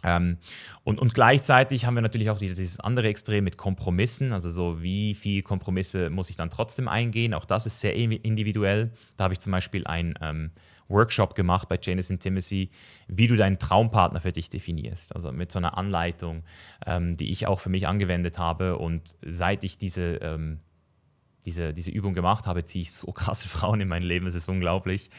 [0.03, 0.37] ähm,
[0.83, 5.15] und, und gleichzeitig haben wir natürlich auch dieses andere Extrem mit Kompromissen, also so wie
[5.15, 8.91] viel Kompromisse muss ich dann trotzdem eingehen, auch das ist sehr individuell.
[9.17, 10.51] Da habe ich zum Beispiel einen ähm,
[10.87, 12.69] Workshop gemacht bei Janus Intimacy,
[13.07, 16.43] wie du deinen Traumpartner für dich definierst, also mit so einer Anleitung,
[16.85, 18.77] ähm, die ich auch für mich angewendet habe.
[18.77, 20.59] Und seit ich diese ähm,
[21.45, 24.49] diese, diese Übung gemacht habe, ziehe ich so krasse Frauen in mein Leben, es ist
[24.49, 25.09] unglaublich.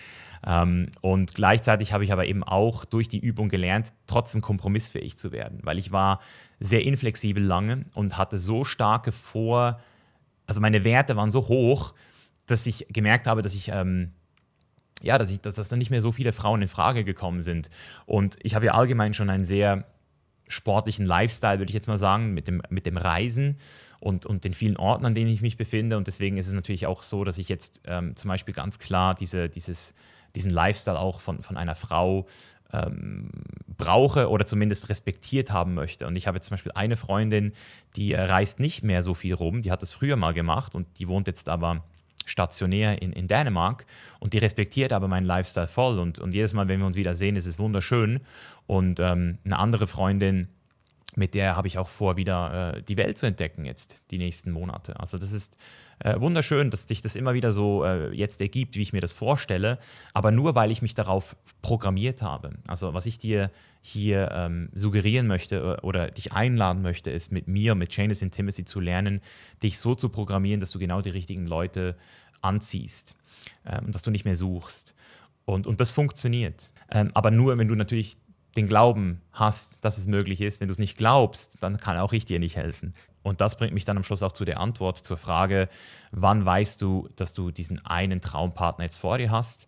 [0.47, 5.33] Ähm, und gleichzeitig habe ich aber eben auch durch die Übung gelernt, trotzdem kompromissfähig zu
[5.33, 6.21] werden, weil ich war
[6.59, 9.81] sehr inflexibel lange und hatte so starke Vor-,
[10.47, 11.95] also meine Werte waren so hoch,
[12.47, 14.13] dass ich gemerkt habe, dass ich, ähm,
[15.01, 17.71] ja, dass, ich, dass, dass dann nicht mehr so viele Frauen in Frage gekommen sind.
[18.07, 19.87] Und ich habe ja allgemein schon ein sehr
[20.49, 23.57] sportlichen Lifestyle, würde ich jetzt mal sagen, mit dem, mit dem Reisen
[24.01, 25.97] und, und den vielen Orten, an denen ich mich befinde.
[25.97, 29.15] Und deswegen ist es natürlich auch so, dass ich jetzt ähm, zum Beispiel ganz klar
[29.15, 29.95] diese, dieses,
[30.35, 32.27] diesen Lifestyle auch von, von einer Frau
[32.73, 33.31] ähm,
[33.77, 36.07] brauche oder zumindest respektiert haben möchte.
[36.07, 37.53] Und ich habe jetzt zum Beispiel eine Freundin,
[37.97, 40.87] die äh, reist nicht mehr so viel rum, die hat das früher mal gemacht und
[40.99, 41.85] die wohnt jetzt aber
[42.25, 43.85] stationär in, in Dänemark
[44.21, 45.99] und die respektiert aber meinen Lifestyle voll.
[45.99, 48.21] Und, und jedes Mal, wenn wir uns wieder sehen, ist es wunderschön.
[48.67, 50.49] Und ähm, eine andere Freundin,
[51.15, 54.51] mit der habe ich auch vor, wieder äh, die Welt zu entdecken jetzt, die nächsten
[54.51, 54.99] Monate.
[54.99, 55.59] Also das ist
[55.99, 59.13] äh, wunderschön, dass sich das immer wieder so äh, jetzt ergibt, wie ich mir das
[59.13, 59.79] vorstelle,
[60.15, 62.53] aber nur weil ich mich darauf programmiert habe.
[62.67, 67.47] Also was ich dir hier ähm, suggerieren möchte äh, oder dich einladen möchte, ist mit
[67.47, 69.21] mir, mit Chainless Intimacy zu lernen,
[69.63, 71.97] dich so zu programmieren, dass du genau die richtigen Leute
[72.41, 73.17] anziehst
[73.65, 74.95] ähm, dass du nicht mehr suchst.
[75.45, 76.73] Und, und das funktioniert.
[76.91, 78.17] Ähm, aber nur, wenn du natürlich
[78.57, 80.61] den Glauben hast, dass es möglich ist.
[80.61, 82.93] Wenn du es nicht glaubst, dann kann auch ich dir nicht helfen.
[83.23, 85.69] Und das bringt mich dann am Schluss auch zu der Antwort zur Frage,
[86.11, 89.67] wann weißt du, dass du diesen einen Traumpartner jetzt vor dir hast?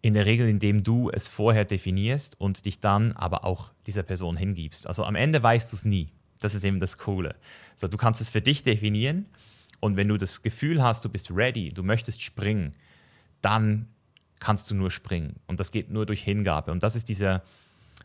[0.00, 4.36] In der Regel, indem du es vorher definierst und dich dann aber auch dieser Person
[4.36, 4.86] hingibst.
[4.86, 6.08] Also am Ende weißt du es nie.
[6.38, 7.34] Das ist eben das Coole.
[7.74, 9.26] Also du kannst es für dich definieren
[9.80, 12.72] und wenn du das Gefühl hast, du bist ready, du möchtest springen,
[13.42, 13.88] dann
[14.38, 15.36] kannst du nur springen.
[15.46, 16.70] Und das geht nur durch Hingabe.
[16.70, 17.42] Und das ist dieser,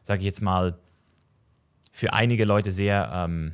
[0.04, 0.78] sage ich jetzt mal,
[1.92, 3.54] für einige Leute sehr ähm,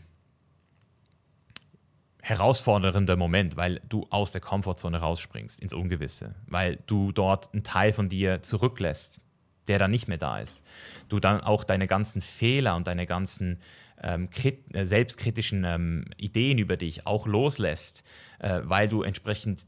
[2.21, 7.93] herausfordernder Moment, weil du aus der Komfortzone rausspringst ins Ungewisse, weil du dort einen Teil
[7.93, 9.21] von dir zurücklässt,
[9.67, 10.63] der dann nicht mehr da ist.
[11.09, 13.59] Du dann auch deine ganzen Fehler und deine ganzen
[14.01, 14.29] ähm,
[14.73, 18.03] äh, selbstkritischen ähm, Ideen über dich auch loslässt,
[18.39, 19.65] äh, weil du entsprechend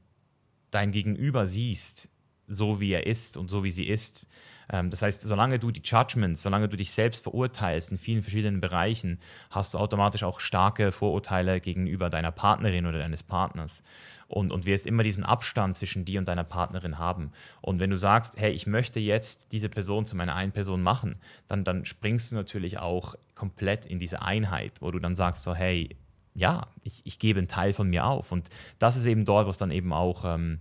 [0.70, 2.10] dein Gegenüber siehst,
[2.50, 4.28] so wie er ist und so wie sie ist.
[4.72, 8.62] Ähm, das heißt, solange du die Judgments, solange du dich selbst verurteilst in vielen verschiedenen
[8.62, 13.84] Bereichen, hast du automatisch auch starke Vorurteile gegenüber deiner Partnerin oder deines Partners.
[14.28, 17.32] Und, und wirst immer diesen Abstand zwischen dir und deiner Partnerin haben.
[17.62, 21.16] Und wenn du sagst, hey, ich möchte jetzt diese Person zu meiner einen Person machen,
[21.48, 25.56] dann, dann springst du natürlich auch komplett in diese Einheit, wo du dann sagst, so,
[25.56, 25.98] hey,
[26.36, 28.32] ja, ich, ich gebe einen Teil von mir auf.
[28.32, 30.60] Und das ist eben dort, was dann eben auch ähm,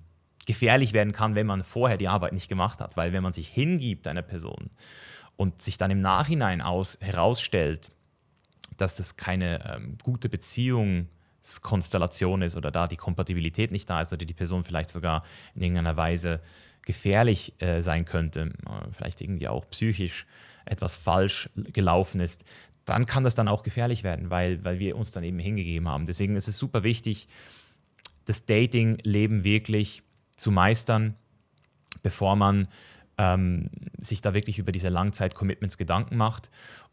[0.49, 2.97] gefährlich werden kann, wenn man vorher die Arbeit nicht gemacht hat.
[2.97, 4.71] Weil wenn man sich hingibt einer Person
[5.37, 7.91] und sich dann im Nachhinein aus, herausstellt,
[8.79, 14.25] dass das keine ähm, gute Beziehungskonstellation ist oder da die Kompatibilität nicht da ist oder
[14.25, 15.23] die Person vielleicht sogar
[15.55, 16.41] in irgendeiner Weise
[16.81, 20.27] gefährlich äh, sein könnte, äh, vielleicht irgendwie auch psychisch
[20.65, 22.47] etwas falsch gelaufen ist,
[22.87, 26.07] dann kann das dann auch gefährlich werden, weil, weil wir uns dann eben hingegeben haben.
[26.07, 27.29] Deswegen ist es super wichtig,
[28.25, 30.05] das Dating-Leben wirklich
[30.39, 31.15] zu meistern,
[32.03, 32.69] bevor man
[33.19, 36.51] ähm, sich da wirklich über diese Langzeit-Commitments Gedanken macht.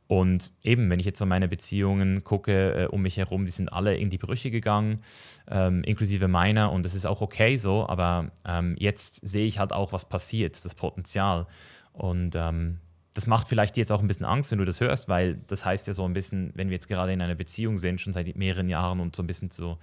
[0.08, 3.72] Und eben, wenn ich jetzt so meine Beziehungen gucke äh, um mich herum, die sind
[3.74, 5.02] alle in die Brüche gegangen,
[5.50, 6.72] ähm, inklusive meiner.
[6.72, 10.64] Und das ist auch okay so, aber ähm, jetzt sehe ich halt auch, was passiert,
[10.64, 11.48] das Potenzial.
[11.94, 12.80] Und ähm,
[13.16, 15.88] das macht vielleicht jetzt auch ein bisschen Angst, wenn du das hörst, weil das heißt
[15.88, 18.70] ja so ein bisschen, wenn wir jetzt gerade in einer Beziehung sind, schon seit mehreren
[18.70, 19.78] Jahren und so ein bisschen zu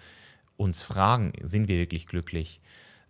[0.56, 2.60] uns fragen, sind wir wirklich glücklich?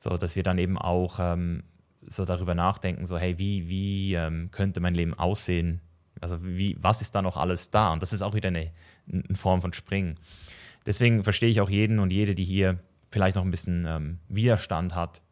[0.03, 1.63] So, dass wir dann eben auch ähm,
[2.01, 5.81] so darüber nachdenken, so, hey, wie, wie ähm, könnte mein Leben aussehen?
[6.21, 7.93] Also, wie, was ist da noch alles da?
[7.93, 8.73] Und das ist auch wieder eine,
[9.13, 10.19] eine Form von Springen.
[10.87, 12.81] Deswegen verstehe ich auch jeden und jede, die hier
[13.13, 15.23] vielleicht noch ein bisschen ähm, Widerstand hat,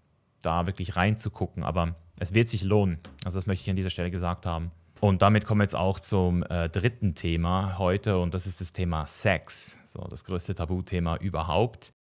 [0.41, 1.65] da wirklich reinzugucken.
[1.65, 2.99] Aber es wird sich lohnen.
[3.25, 4.71] Also, das möchte ich an dieser Stelle gesagt haben.
[5.01, 8.71] Und damit kommen wir jetzt auch zum äh, dritten Thema heute und das ist das
[8.71, 9.81] Thema Sex.
[9.85, 11.93] So, das größte Tabuthema überhaupt.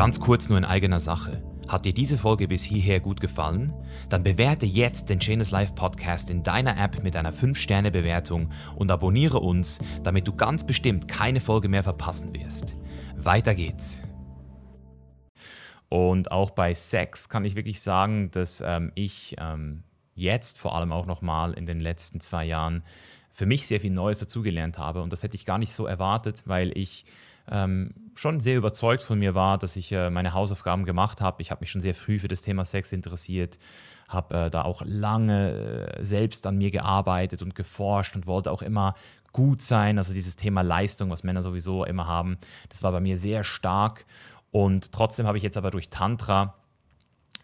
[0.00, 1.42] Ganz kurz nur in eigener Sache.
[1.68, 3.74] Hat dir diese Folge bis hierher gut gefallen?
[4.08, 9.40] Dann bewerte jetzt den Chainless Life Podcast in deiner App mit einer 5-Sterne-Bewertung und abonniere
[9.40, 12.78] uns, damit du ganz bestimmt keine Folge mehr verpassen wirst.
[13.18, 14.02] Weiter geht's.
[15.90, 19.82] Und auch bei Sex kann ich wirklich sagen, dass ähm, ich ähm,
[20.14, 22.84] jetzt vor allem auch nochmal in den letzten zwei Jahren
[23.30, 25.02] für mich sehr viel Neues dazugelernt habe.
[25.02, 27.04] Und das hätte ich gar nicht so erwartet, weil ich
[27.50, 31.40] ähm, schon sehr überzeugt von mir war, dass ich äh, meine Hausaufgaben gemacht habe.
[31.40, 33.58] Ich habe mich schon sehr früh für das Thema Sex interessiert,
[34.08, 38.60] habe äh, da auch lange äh, selbst an mir gearbeitet und geforscht und wollte auch
[38.60, 38.92] immer
[39.32, 39.96] gut sein.
[39.96, 42.36] Also dieses Thema Leistung, was Männer sowieso immer haben,
[42.68, 44.04] das war bei mir sehr stark.
[44.50, 46.56] Und trotzdem habe ich jetzt aber durch Tantra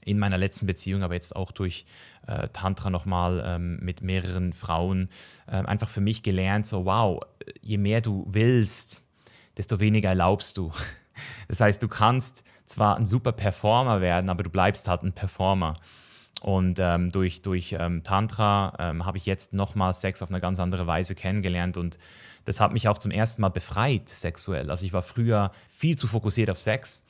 [0.05, 1.87] in meiner letzten Beziehung, aber jetzt auch durch
[2.27, 5.09] äh, Tantra nochmal ähm, mit mehreren Frauen
[5.47, 7.22] äh, einfach für mich gelernt, so wow,
[7.62, 9.06] je mehr du willst,
[9.57, 10.73] desto weniger erlaubst du.
[11.49, 15.77] Das heißt, du kannst zwar ein super Performer werden, aber du bleibst halt ein Performer.
[16.43, 20.61] Und ähm, durch, durch ähm, Tantra ähm, habe ich jetzt nochmal Sex auf eine ganz
[20.61, 21.99] andere Weise kennengelernt und
[22.45, 24.71] das hat mich auch zum ersten Mal befreit sexuell.
[24.71, 27.05] Also ich war früher viel zu fokussiert auf Sex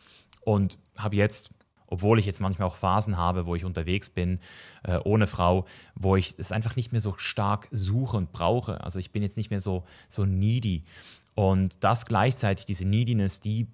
[0.45, 1.51] und habe jetzt
[1.89, 4.41] obwohl ich jetzt manchmal auch Phasen habe, wo ich unterwegs bin,
[4.83, 8.83] äh, ohne Frau, wo ich es einfach nicht mehr so stark suche und brauche.
[8.83, 10.83] Also ich bin jetzt nicht mehr so, so needy.
[11.37, 13.69] Und das gleichzeitig, diese Neediness, die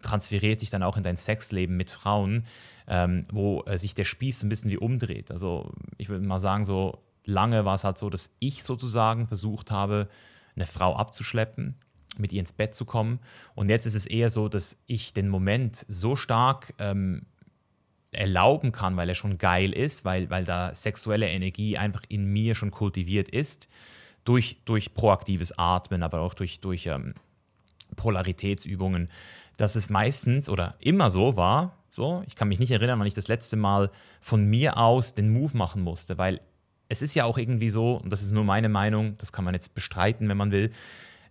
[0.00, 2.44] transferiert sich dann auch in dein Sexleben mit Frauen,
[2.86, 5.30] ähm, wo äh, sich der Spieß ein bisschen wie umdreht.
[5.32, 9.72] Also ich würde mal sagen, so lange war es halt so, dass ich sozusagen versucht
[9.72, 10.08] habe,
[10.54, 11.74] eine Frau abzuschleppen,
[12.18, 13.18] mit ihr ins Bett zu kommen.
[13.56, 17.26] Und jetzt ist es eher so, dass ich den Moment so stark ähm,
[18.12, 22.54] erlauben kann, weil er schon geil ist, weil, weil da sexuelle Energie einfach in mir
[22.54, 23.68] schon kultiviert ist,
[24.24, 27.14] durch, durch proaktives Atmen, aber auch durch, durch ähm,
[27.96, 29.08] Polaritätsübungen,
[29.56, 33.14] dass es meistens oder immer so war, so, ich kann mich nicht erinnern, wann ich
[33.14, 36.40] das letzte Mal von mir aus den Move machen musste, weil
[36.88, 39.54] es ist ja auch irgendwie so, und das ist nur meine Meinung, das kann man
[39.54, 40.70] jetzt bestreiten, wenn man will,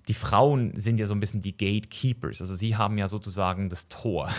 [0.08, 3.88] die Frauen sind ja so ein bisschen die Gatekeepers, also sie haben ja sozusagen das
[3.88, 4.30] Tor.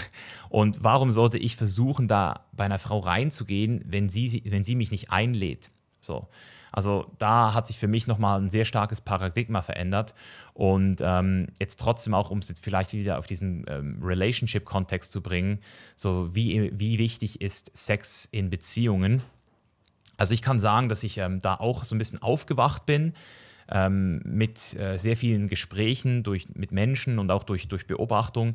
[0.49, 4.91] Und warum sollte ich versuchen, da bei einer Frau reinzugehen, wenn sie, wenn sie mich
[4.91, 5.71] nicht einlädt?
[6.01, 6.29] So.
[6.75, 10.15] Also da hat sich für mich nochmal ein sehr starkes Paradigma verändert.
[10.55, 15.23] Und ähm, jetzt trotzdem auch, um es jetzt vielleicht wieder auf diesen ähm, Relationship-Kontext zu
[15.23, 15.61] bringen,
[15.95, 19.23] so wie, wie wichtig ist Sex in Beziehungen?
[20.17, 23.15] Also ich kann sagen, dass ich ähm, da auch so ein bisschen aufgewacht bin
[23.71, 28.55] ähm, mit äh, sehr vielen Gesprächen durch, mit Menschen und auch durch, durch Beobachtung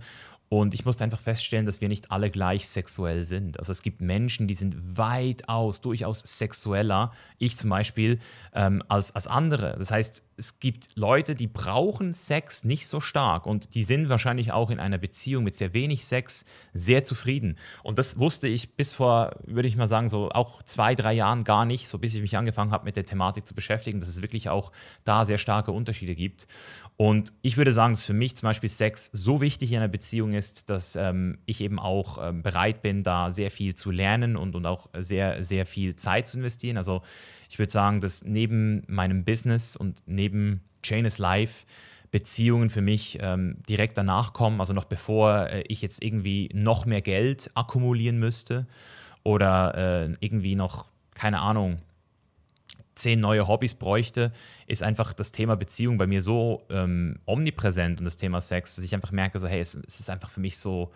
[0.50, 3.60] und ich musste einfach feststellen, dass wir nicht alle gleich sexuell sind.
[3.60, 8.18] Also es gibt Menschen, die sind weitaus, durchaus sexueller, ich zum Beispiel,
[8.54, 9.76] ähm, als, als andere.
[9.78, 14.52] Das heißt, es gibt Leute, die brauchen Sex nicht so stark und die sind wahrscheinlich
[14.52, 17.58] auch in einer Beziehung mit sehr wenig Sex sehr zufrieden.
[17.84, 21.44] Und das wusste ich bis vor, würde ich mal sagen, so auch zwei, drei Jahren
[21.44, 24.24] gar nicht, so bis ich mich angefangen habe, mit der Thematik zu beschäftigen, dass es
[24.24, 24.72] wirklich auch
[25.04, 26.48] da sehr starke Unterschiede gibt.
[26.98, 30.34] Und ich würde sagen, dass für mich zum Beispiel Sex so wichtig in einer Beziehung
[30.34, 30.39] ist,
[30.70, 34.66] dass ähm, ich eben auch ähm, bereit bin, da sehr viel zu lernen und, und
[34.66, 36.78] auch sehr, sehr viel Zeit zu investieren.
[36.78, 37.02] Also
[37.50, 41.66] ich würde sagen, dass neben meinem Business und neben Chain is Life
[42.12, 46.86] Beziehungen für mich ähm, direkt danach kommen, also noch bevor äh, ich jetzt irgendwie noch
[46.86, 48.66] mehr Geld akkumulieren müsste
[49.24, 49.76] oder
[50.08, 51.78] äh, irgendwie noch, keine Ahnung,
[53.00, 54.32] zehn neue Hobbys bräuchte,
[54.68, 58.86] ist einfach das Thema Beziehung bei mir so ähm, omnipräsent und das Thema Sex, dass
[58.86, 60.92] ich einfach merke, so hey, es, es, ist einfach für mich so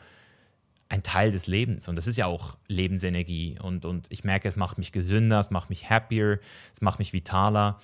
[0.89, 4.55] ein Teil des Lebens und das ist ja auch Lebensenergie und, und ich merke, es
[4.55, 6.39] macht mich gesünder, es macht mich happier,
[6.71, 7.79] es macht mich vitaler,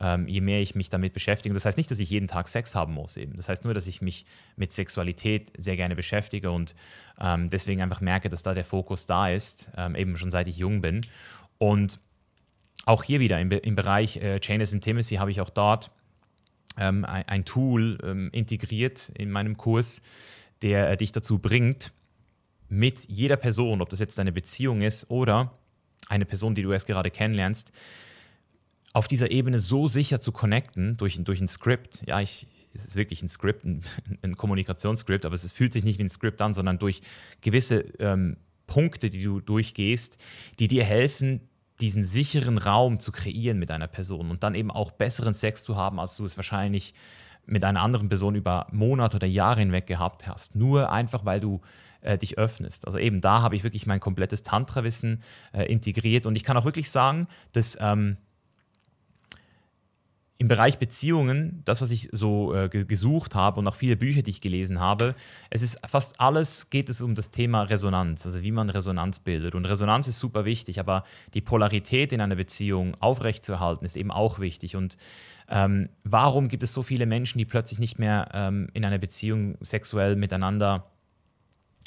[0.00, 1.54] ähm, je mehr ich mich damit beschäftige.
[1.54, 3.36] Das heißt nicht, dass ich jeden Tag Sex haben muss eben.
[3.36, 6.74] Das heißt nur, dass ich mich mit Sexualität sehr gerne beschäftige und
[7.20, 10.58] ähm, deswegen einfach merke, dass da der Fokus da ist, ähm, eben schon seit ich
[10.58, 11.00] jung bin
[11.58, 11.98] und
[12.84, 15.90] auch hier wieder im, im Bereich äh, Chainless Intimacy habe ich auch dort
[16.78, 20.02] ähm, ein, Tool ähm, integriert in meinem Kurs,
[20.62, 21.92] der äh, dich dazu bringt,
[22.68, 25.58] mit jeder Person, ob das jetzt deine Beziehung ist oder
[26.08, 27.72] eine Person, die du erst gerade kennenlernst,
[28.94, 32.02] auf dieser Ebene so sicher zu connecten durch, durch ein Skript.
[32.06, 33.84] Ja, ich, es ist wirklich ein Skript, ein,
[34.22, 37.02] ein Kommunikationsskript, aber es fühlt sich nicht wie ein Skript an, sondern durch
[37.42, 40.18] gewisse ähm, Punkte, die du durchgehst,
[40.58, 41.40] die dir helfen,
[41.80, 45.76] diesen sicheren Raum zu kreieren mit einer Person und dann eben auch besseren Sex zu
[45.76, 46.94] haben, als du es wahrscheinlich
[47.44, 50.54] mit einer anderen Person über Monate oder Jahre hinweg gehabt hast.
[50.54, 51.60] Nur einfach, weil du
[52.00, 52.86] äh, dich öffnest.
[52.86, 56.64] Also eben da habe ich wirklich mein komplettes Tantra-Wissen äh, integriert und ich kann auch
[56.64, 58.16] wirklich sagen, dass ähm,
[60.42, 64.30] im Bereich Beziehungen, das, was ich so äh, gesucht habe und auch viele Bücher, die
[64.30, 65.14] ich gelesen habe,
[65.50, 69.54] es ist fast alles geht es um das Thema Resonanz, also wie man Resonanz bildet.
[69.54, 74.40] Und Resonanz ist super wichtig, aber die Polarität in einer Beziehung aufrechtzuerhalten ist eben auch
[74.40, 74.74] wichtig.
[74.74, 74.96] Und
[75.48, 79.56] ähm, warum gibt es so viele Menschen, die plötzlich nicht mehr ähm, in einer Beziehung
[79.60, 80.90] sexuell miteinander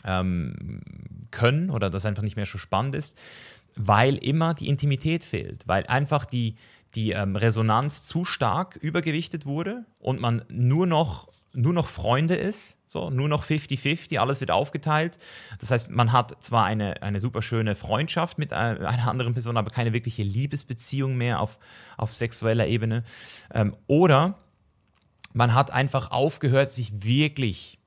[0.05, 0.79] ähm,
[1.29, 3.19] können oder das einfach nicht mehr so spannend ist?
[3.75, 6.55] Weil immer die Intimität fehlt, weil einfach die,
[6.95, 12.77] die ähm, Resonanz zu stark übergewichtet wurde und man nur noch, nur noch Freunde ist,
[12.87, 15.17] so, nur noch 50-50, alles wird aufgeteilt.
[15.59, 19.57] Das heißt, man hat zwar eine, eine super schöne Freundschaft mit einer, einer anderen Person,
[19.57, 21.59] aber keine wirkliche Liebesbeziehung mehr auf,
[21.97, 23.03] auf sexueller Ebene.
[23.53, 24.39] Ähm, oder
[25.33, 27.79] man hat einfach aufgehört, sich wirklich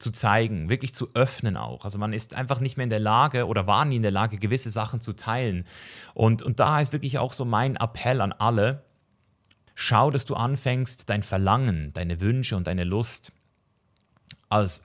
[0.00, 1.84] zu zeigen, wirklich zu öffnen auch.
[1.84, 4.38] Also man ist einfach nicht mehr in der Lage oder war nie in der Lage,
[4.38, 5.64] gewisse Sachen zu teilen.
[6.14, 8.84] Und, und da ist wirklich auch so mein Appell an alle,
[9.74, 13.32] schau, dass du anfängst, dein Verlangen, deine Wünsche und deine Lust
[14.48, 14.82] als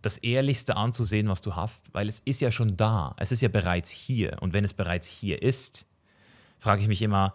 [0.00, 3.14] das Ehrlichste anzusehen, was du hast, weil es ist ja schon da.
[3.18, 4.36] Es ist ja bereits hier.
[4.40, 5.86] Und wenn es bereits hier ist,
[6.58, 7.34] frage ich mich immer,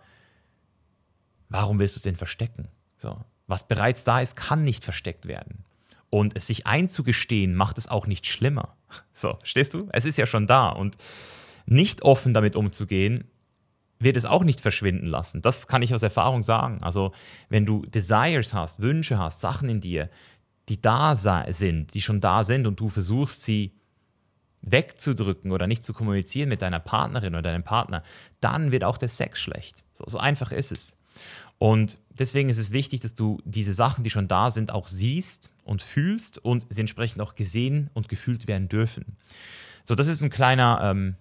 [1.49, 2.67] warum willst du es denn verstecken?
[2.97, 5.63] So, was bereits da ist, kann nicht versteckt werden.
[6.09, 8.75] Und es sich einzugestehen, macht es auch nicht schlimmer.
[9.13, 9.89] So, stehst du?
[9.91, 10.69] Es ist ja schon da.
[10.69, 10.95] Und
[11.65, 13.25] nicht offen damit umzugehen,
[13.99, 15.41] wird es auch nicht verschwinden lassen.
[15.41, 16.77] Das kann ich aus Erfahrung sagen.
[16.81, 17.11] Also,
[17.49, 20.09] wenn du Desires hast, Wünsche hast, Sachen in dir,
[20.69, 23.73] die da sind, die schon da sind und du versuchst sie
[24.61, 28.03] wegzudrücken oder nicht zu kommunizieren mit deiner Partnerin oder deinem Partner,
[28.41, 29.83] dann wird auch der Sex schlecht.
[29.93, 30.97] So, so einfach ist es.
[31.57, 35.51] Und deswegen ist es wichtig, dass du diese Sachen, die schon da sind, auch siehst
[35.67, 39.17] und fühlst und sie entsprechend auch gesehen und gefühlt werden dürfen.
[39.83, 41.15] So, das ist ein kleiner ähm,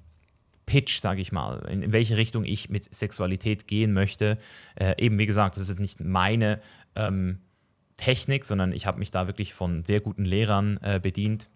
[0.67, 4.39] Pitch, sage ich mal, in, in, welche Richtung ich mit Sexualität gehen möchte.
[4.75, 6.61] Äh, eben, wie gesagt, das ist nicht meine
[6.95, 7.39] ähm,
[7.97, 11.49] Technik, sondern ich habe mich da wirklich von sehr guten Lehrern äh, bedient.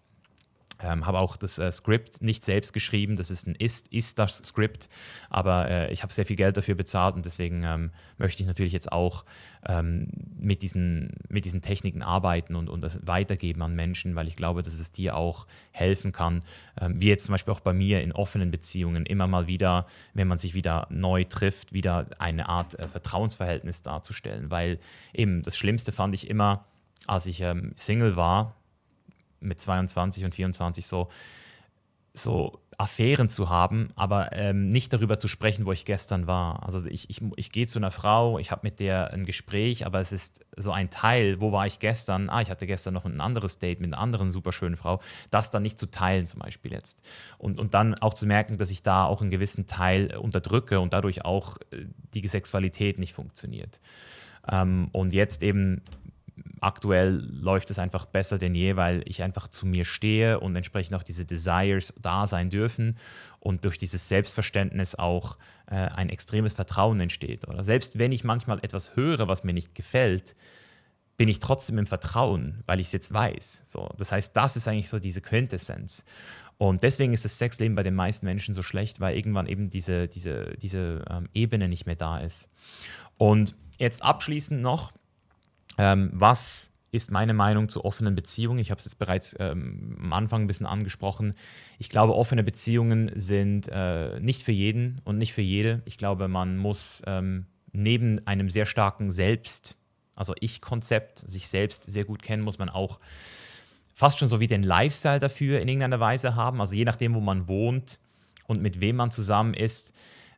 [0.83, 4.37] Ähm, habe auch das äh, Skript nicht selbst geschrieben, das ist ein ist, ist das
[4.37, 4.89] Skript,
[5.29, 8.73] aber äh, ich habe sehr viel Geld dafür bezahlt und deswegen ähm, möchte ich natürlich
[8.73, 9.25] jetzt auch
[9.67, 10.07] ähm,
[10.39, 14.63] mit, diesen, mit diesen Techniken arbeiten und, und das weitergeben an Menschen, weil ich glaube,
[14.63, 16.43] dass es dir auch helfen kann,
[16.79, 20.27] ähm, wie jetzt zum Beispiel auch bei mir in offenen Beziehungen immer mal wieder, wenn
[20.27, 24.79] man sich wieder neu trifft, wieder eine Art äh, Vertrauensverhältnis darzustellen, weil
[25.13, 26.65] eben das Schlimmste fand ich immer,
[27.07, 28.55] als ich ähm, Single war,
[29.41, 31.09] mit 22 und 24 so,
[32.13, 36.63] so Affären zu haben, aber ähm, nicht darüber zu sprechen, wo ich gestern war.
[36.63, 39.99] Also ich, ich, ich gehe zu einer Frau, ich habe mit der ein Gespräch, aber
[39.99, 42.29] es ist so ein Teil, wo war ich gestern?
[42.29, 44.99] Ah, ich hatte gestern noch ein anderes Date mit einer anderen superschönen Frau.
[45.29, 47.01] Das dann nicht zu teilen zum Beispiel jetzt.
[47.37, 50.93] Und, und dann auch zu merken, dass ich da auch einen gewissen Teil unterdrücke und
[50.93, 51.85] dadurch auch äh,
[52.15, 53.79] die Sexualität nicht funktioniert.
[54.51, 55.83] Ähm, und jetzt eben
[56.59, 60.95] aktuell läuft es einfach besser denn je, weil ich einfach zu mir stehe und entsprechend
[60.95, 62.97] auch diese Desires da sein dürfen
[63.39, 65.37] und durch dieses Selbstverständnis auch
[65.67, 67.47] äh, ein extremes Vertrauen entsteht.
[67.47, 70.35] Oder selbst wenn ich manchmal etwas höre, was mir nicht gefällt,
[71.17, 73.61] bin ich trotzdem im Vertrauen, weil ich es jetzt weiß.
[73.65, 76.03] So, das heißt, das ist eigentlich so diese Quintessenz.
[76.57, 80.07] Und deswegen ist das Sexleben bei den meisten Menschen so schlecht, weil irgendwann eben diese,
[80.07, 82.49] diese, diese ähm, Ebene nicht mehr da ist.
[83.17, 84.91] Und jetzt abschließend noch,
[85.77, 88.59] ähm, was ist meine Meinung zu offenen Beziehungen?
[88.59, 91.33] Ich habe es jetzt bereits ähm, am Anfang ein bisschen angesprochen.
[91.79, 95.81] Ich glaube, offene Beziehungen sind äh, nicht für jeden und nicht für jede.
[95.85, 99.77] Ich glaube, man muss ähm, neben einem sehr starken Selbst,
[100.15, 102.99] also Ich-Konzept, sich selbst sehr gut kennen, muss man auch
[103.95, 106.59] fast schon so wie den Lifestyle dafür in irgendeiner Weise haben.
[106.59, 107.99] Also je nachdem, wo man wohnt
[108.47, 109.93] und mit wem man zusammen ist,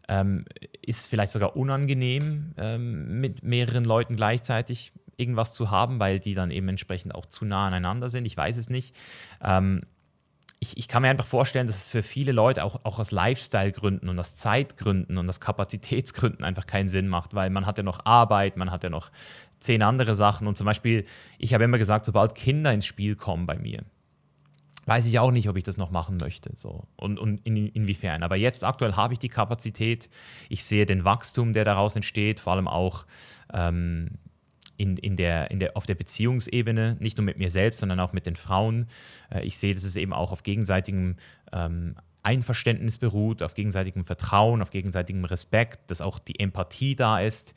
[0.07, 0.45] ähm,
[0.81, 6.33] ist es vielleicht sogar unangenehm, ähm, mit mehreren Leuten gleichzeitig irgendwas zu haben, weil die
[6.33, 8.25] dann eben entsprechend auch zu nah aneinander sind.
[8.25, 8.95] Ich weiß es nicht.
[9.41, 9.81] Ähm,
[10.59, 14.07] ich, ich, kann mir einfach vorstellen, dass es für viele Leute auch, auch aus Lifestyle-Gründen
[14.07, 18.05] und aus Zeitgründen und aus Kapazitätsgründen einfach keinen Sinn macht, weil man hat ja noch
[18.05, 19.11] Arbeit, man hat ja noch
[19.59, 20.47] zehn andere Sachen.
[20.47, 21.05] Und zum Beispiel,
[21.37, 23.83] ich habe immer gesagt, sobald Kinder ins Spiel kommen bei mir,
[24.85, 26.51] weiß ich auch nicht, ob ich das noch machen möchte.
[26.55, 26.87] So.
[26.95, 28.23] Und, und in, inwiefern.
[28.23, 30.09] Aber jetzt aktuell habe ich die Kapazität.
[30.49, 33.05] Ich sehe den Wachstum, der daraus entsteht, vor allem auch
[33.53, 34.11] ähm,
[34.77, 38.13] in, in der, in der, auf der Beziehungsebene, nicht nur mit mir selbst, sondern auch
[38.13, 38.87] mit den Frauen.
[39.29, 41.15] Äh, ich sehe, dass es eben auch auf gegenseitigem
[41.51, 47.53] ähm, Einverständnis beruht, auf gegenseitigem Vertrauen, auf gegenseitigem Respekt, dass auch die Empathie da ist,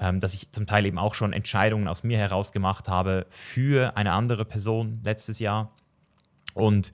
[0.00, 3.96] ähm, dass ich zum Teil eben auch schon Entscheidungen aus mir heraus gemacht habe für
[3.96, 5.72] eine andere Person letztes Jahr.
[6.54, 6.92] Und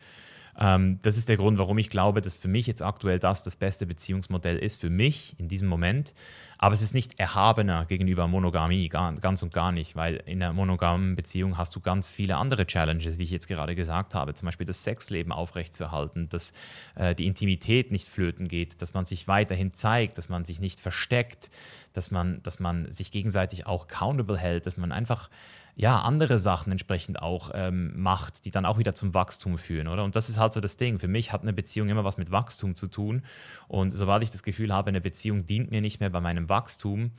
[0.59, 3.57] ähm, das ist der Grund, warum ich glaube, dass für mich jetzt aktuell das das
[3.57, 6.15] beste Beziehungsmodell ist, für mich in diesem Moment.
[6.59, 10.53] Aber es ist nicht erhabener gegenüber Monogamie, gar, ganz und gar nicht, weil in einer
[10.53, 14.35] monogamen Beziehung hast du ganz viele andere Challenges, wie ich jetzt gerade gesagt habe.
[14.35, 16.53] Zum Beispiel das Sexleben aufrechtzuerhalten, dass
[16.95, 20.81] äh, die Intimität nicht flöten geht, dass man sich weiterhin zeigt, dass man sich nicht
[20.81, 21.51] versteckt,
[21.93, 25.29] dass man, dass man sich gegenseitig auch accountable hält, dass man einfach
[25.77, 30.05] ja, andere Sachen entsprechend auch ähm, macht, die dann auch wieder zum Wachstum führen, oder?
[30.05, 31.01] Und das ist halt so das Ding.
[31.01, 33.22] Für mich hat eine Beziehung immer was mit Wachstum zu tun.
[33.66, 37.11] Und sobald ich das Gefühl habe, eine Beziehung dient mir nicht mehr bei meinem Wachstum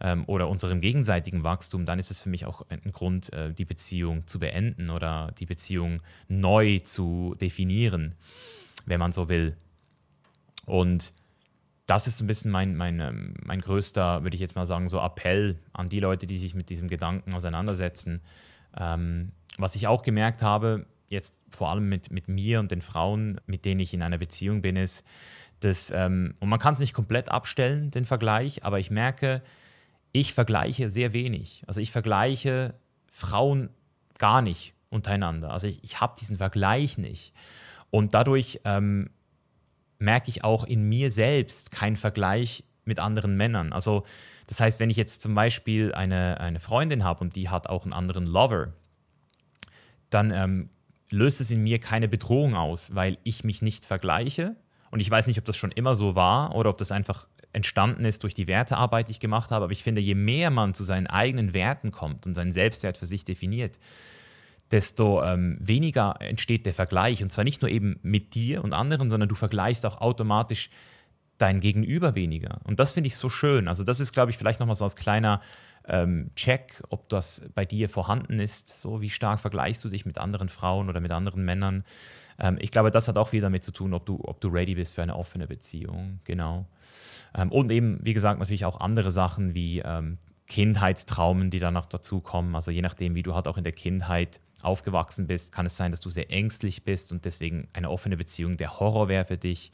[0.00, 3.64] ähm, oder unserem gegenseitigen Wachstum, dann ist es für mich auch ein Grund, äh, die
[3.64, 8.16] Beziehung zu beenden oder die Beziehung neu zu definieren,
[8.86, 9.56] wenn man so will.
[10.66, 11.12] Und
[11.90, 15.00] das ist ein bisschen mein, mein, ähm, mein größter, würde ich jetzt mal sagen, so
[15.00, 18.20] Appell an die Leute, die sich mit diesem Gedanken auseinandersetzen.
[18.78, 23.40] Ähm, was ich auch gemerkt habe, jetzt vor allem mit, mit mir und den Frauen,
[23.46, 25.04] mit denen ich in einer Beziehung bin, ist,
[25.58, 29.42] dass, ähm, und man kann es nicht komplett abstellen, den Vergleich, aber ich merke,
[30.12, 31.64] ich vergleiche sehr wenig.
[31.66, 32.74] Also ich vergleiche
[33.10, 33.68] Frauen
[34.18, 35.50] gar nicht untereinander.
[35.50, 37.32] Also ich, ich habe diesen Vergleich nicht.
[37.90, 39.10] Und dadurch ähm,
[40.00, 43.72] merke ich auch in mir selbst keinen Vergleich mit anderen Männern.
[43.72, 44.04] Also
[44.46, 47.84] das heißt, wenn ich jetzt zum Beispiel eine, eine Freundin habe und die hat auch
[47.84, 48.72] einen anderen Lover,
[50.08, 50.70] dann ähm,
[51.10, 54.56] löst es in mir keine Bedrohung aus, weil ich mich nicht vergleiche.
[54.90, 58.04] Und ich weiß nicht, ob das schon immer so war oder ob das einfach entstanden
[58.04, 59.64] ist durch die Wertearbeit, die ich gemacht habe.
[59.64, 63.06] Aber ich finde, je mehr man zu seinen eigenen Werten kommt und seinen Selbstwert für
[63.06, 63.78] sich definiert,
[64.70, 67.22] desto ähm, weniger entsteht der Vergleich.
[67.22, 70.70] Und zwar nicht nur eben mit dir und anderen, sondern du vergleichst auch automatisch
[71.38, 72.60] dein Gegenüber weniger.
[72.64, 73.66] Und das finde ich so schön.
[73.66, 75.40] Also das ist, glaube ich, vielleicht nochmal so als kleiner
[75.88, 78.80] ähm, Check, ob das bei dir vorhanden ist.
[78.80, 81.84] So, wie stark vergleichst du dich mit anderen Frauen oder mit anderen Männern?
[82.38, 84.74] Ähm, ich glaube, das hat auch viel damit zu tun, ob du, ob du ready
[84.74, 86.20] bist für eine offene Beziehung.
[86.24, 86.66] Genau.
[87.34, 90.18] Ähm, und eben, wie gesagt, natürlich auch andere Sachen wie ähm,
[90.50, 92.56] Kindheitstraumen, die dann noch dazukommen.
[92.56, 95.92] Also je nachdem, wie du halt auch in der Kindheit aufgewachsen bist, kann es sein,
[95.92, 99.70] dass du sehr ängstlich bist und deswegen eine offene Beziehung der Horror wäre für dich.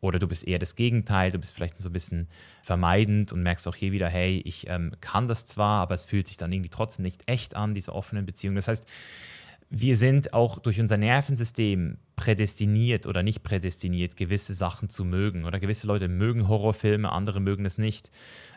[0.00, 2.28] Oder du bist eher das Gegenteil, du bist vielleicht so ein bisschen
[2.62, 6.28] vermeidend und merkst auch hier wieder, hey, ich ähm, kann das zwar, aber es fühlt
[6.28, 8.56] sich dann irgendwie trotzdem nicht echt an, diese offenen Beziehungen.
[8.56, 8.86] Das heißt,
[9.68, 15.44] wir sind auch durch unser Nervensystem prädestiniert oder nicht prädestiniert, gewisse Sachen zu mögen.
[15.44, 18.10] Oder gewisse Leute mögen Horrorfilme, andere mögen es nicht.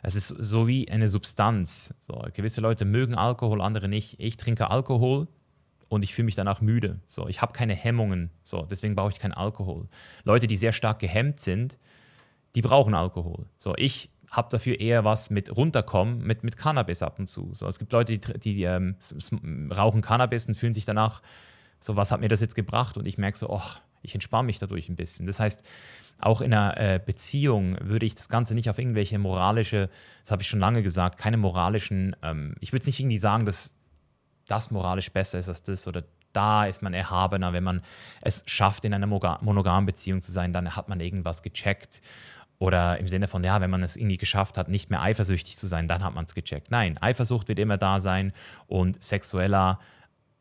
[0.03, 1.93] Es ist so wie eine Substanz.
[1.99, 4.19] So, gewisse Leute mögen Alkohol, andere nicht.
[4.19, 5.27] Ich trinke Alkohol
[5.89, 6.99] und ich fühle mich danach müde.
[7.07, 8.29] So, ich habe keine Hemmungen.
[8.43, 9.87] So, deswegen brauche ich keinen Alkohol.
[10.23, 11.79] Leute, die sehr stark gehemmt sind,
[12.55, 13.47] die brauchen Alkohol.
[13.57, 17.49] So, ich habe dafür eher was mit runterkommen, mit, mit Cannabis ab und zu.
[17.53, 18.95] So, es gibt Leute, die, die ähm,
[19.75, 21.21] rauchen Cannabis und fühlen sich danach,
[21.79, 22.97] so was hat mir das jetzt gebracht?
[22.97, 23.61] Und ich merke so, oh,
[24.01, 25.25] ich entspanne mich dadurch ein bisschen.
[25.25, 25.63] Das heißt,
[26.19, 29.89] auch in einer äh, Beziehung würde ich das Ganze nicht auf irgendwelche moralische,
[30.23, 33.45] das habe ich schon lange gesagt, keine moralischen, ähm, ich würde es nicht irgendwie sagen,
[33.45, 33.73] dass
[34.47, 36.03] das moralisch besser ist als das oder
[36.33, 37.81] da ist man erhabener, wenn man
[38.21, 42.01] es schafft, in einer monogamen Beziehung zu sein, dann hat man irgendwas gecheckt
[42.59, 45.65] oder im Sinne von, ja, wenn man es irgendwie geschafft hat, nicht mehr eifersüchtig zu
[45.65, 46.69] sein, dann hat man es gecheckt.
[46.69, 48.33] Nein, Eifersucht wird immer da sein
[48.67, 49.79] und sexueller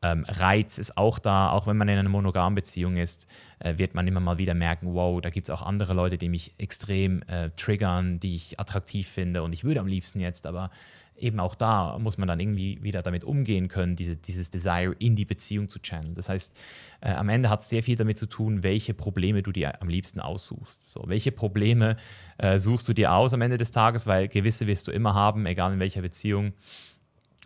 [0.03, 1.51] ähm, Reiz ist auch da.
[1.51, 4.95] Auch wenn man in einer monogamen Beziehung ist, äh, wird man immer mal wieder merken,
[4.95, 9.09] wow, da gibt es auch andere Leute, die mich extrem äh, triggern, die ich attraktiv
[9.09, 10.71] finde und ich würde am liebsten jetzt, aber
[11.19, 15.17] eben auch da muss man dann irgendwie wieder damit umgehen können, diese, dieses Desire in
[15.17, 16.15] die Beziehung zu channeln.
[16.15, 16.59] Das heißt,
[17.01, 19.89] äh, am Ende hat es sehr viel damit zu tun, welche Probleme du dir am
[19.89, 20.91] liebsten aussuchst.
[20.91, 21.97] So, welche Probleme
[22.39, 25.47] äh, suchst du dir aus am Ende des Tages, weil gewisse wirst du immer haben,
[25.47, 26.53] egal in welcher Beziehung.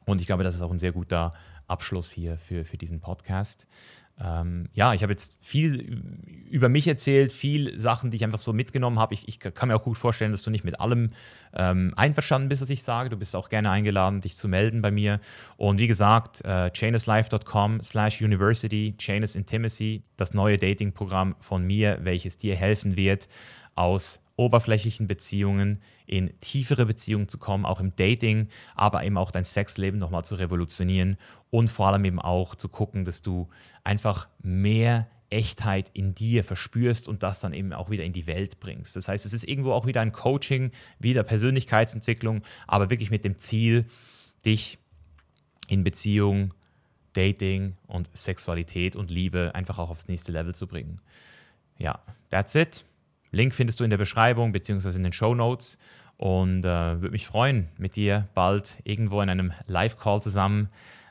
[0.05, 1.31] Und ich glaube, das ist auch ein sehr guter
[1.66, 3.66] Abschluss hier für, für diesen Podcast
[4.21, 6.03] ähm, ja, ich habe jetzt viel
[6.51, 9.15] über mich erzählt, viel Sachen, die ich einfach so mitgenommen habe.
[9.15, 11.11] Ich, ich kann mir auch gut vorstellen, dass du nicht mit allem
[11.55, 13.09] ähm, einverstanden bist, was ich sage.
[13.09, 15.21] Du bist auch gerne eingeladen, dich zu melden bei mir.
[15.57, 22.37] Und wie gesagt, äh, chainislife.com slash university, Chainus Intimacy, das neue Dating-Programm von mir, welches
[22.37, 23.29] dir helfen wird,
[23.75, 29.45] aus oberflächlichen Beziehungen in tiefere Beziehungen zu kommen, auch im Dating, aber eben auch dein
[29.45, 31.16] Sexleben nochmal zu revolutionieren
[31.51, 33.49] und vor allem eben auch zu gucken, dass du
[33.85, 38.61] einfach mehr Echtheit in dir verspürst und das dann eben auch wieder in die Welt
[38.61, 38.97] bringst.
[38.97, 43.39] Das heißt, es ist irgendwo auch wieder ein Coaching, wieder Persönlichkeitsentwicklung, aber wirklich mit dem
[43.39, 43.87] Ziel,
[44.45, 44.78] dich
[45.68, 46.53] in Beziehung,
[47.14, 51.01] Dating und Sexualität und Liebe einfach auch aufs nächste Level zu bringen.
[51.78, 52.85] Ja, that's it.
[53.33, 54.97] Link findest du in der Beschreibung bzw.
[54.97, 55.78] in den Show Notes.
[56.16, 60.68] Und äh, würde mich freuen, mit dir bald irgendwo in einem Live-Call zusammen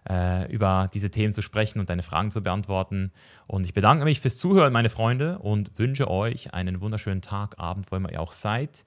[0.09, 3.11] äh, über diese Themen zu sprechen und deine Fragen zu beantworten.
[3.47, 7.91] Und ich bedanke mich fürs Zuhören, meine Freunde, und wünsche euch einen wunderschönen Tag, Abend,
[7.91, 8.85] wo immer ihr auch seid.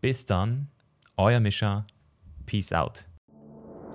[0.00, 0.68] Bis dann,
[1.16, 1.86] euer Mischa.
[2.46, 3.09] Peace out.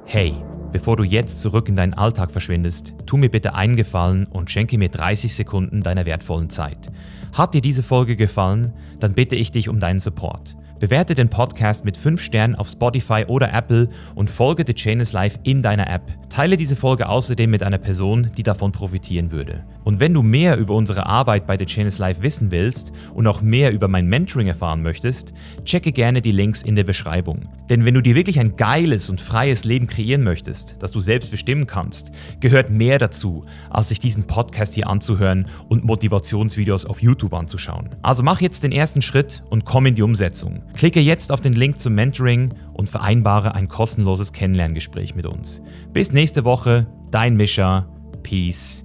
[0.07, 0.35] Hey,
[0.71, 4.77] bevor du jetzt zurück in deinen Alltag verschwindest, tu mir bitte einen Gefallen und schenke
[4.77, 6.91] mir 30 Sekunden deiner wertvollen Zeit.
[7.33, 10.55] Hat dir diese Folge gefallen, dann bitte ich dich um deinen Support.
[10.79, 15.13] Bewerte den Podcast mit 5 Sternen auf Spotify oder Apple und folge The Chain is
[15.13, 16.01] Life in deiner App.
[16.29, 19.63] Teile diese Folge außerdem mit einer Person, die davon profitieren würde.
[19.85, 23.25] Und wenn du mehr über unsere Arbeit bei The Chain is Life wissen willst und
[23.25, 27.43] auch mehr über mein Mentoring erfahren möchtest, checke gerne die Links in der Beschreibung.
[27.69, 31.31] Denn wenn du dir wirklich ein geiles und freies Leben kreieren möchtest, das du selbst
[31.31, 32.11] bestimmen kannst,
[32.41, 37.91] gehört mehr dazu, als sich diesen Podcast hier anzuhören und Motivationsvideos auf YouTube anzuschauen.
[38.01, 40.63] Also mach jetzt den ersten Schritt und komm in die Umsetzung.
[40.73, 45.61] Klicke jetzt auf den Link zum Mentoring und vereinbare ein kostenloses Kennenlerngespräch mit uns.
[45.93, 47.87] Bis nächste Woche, dein Mischa.
[48.23, 48.83] Peace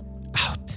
[0.48, 0.69] out.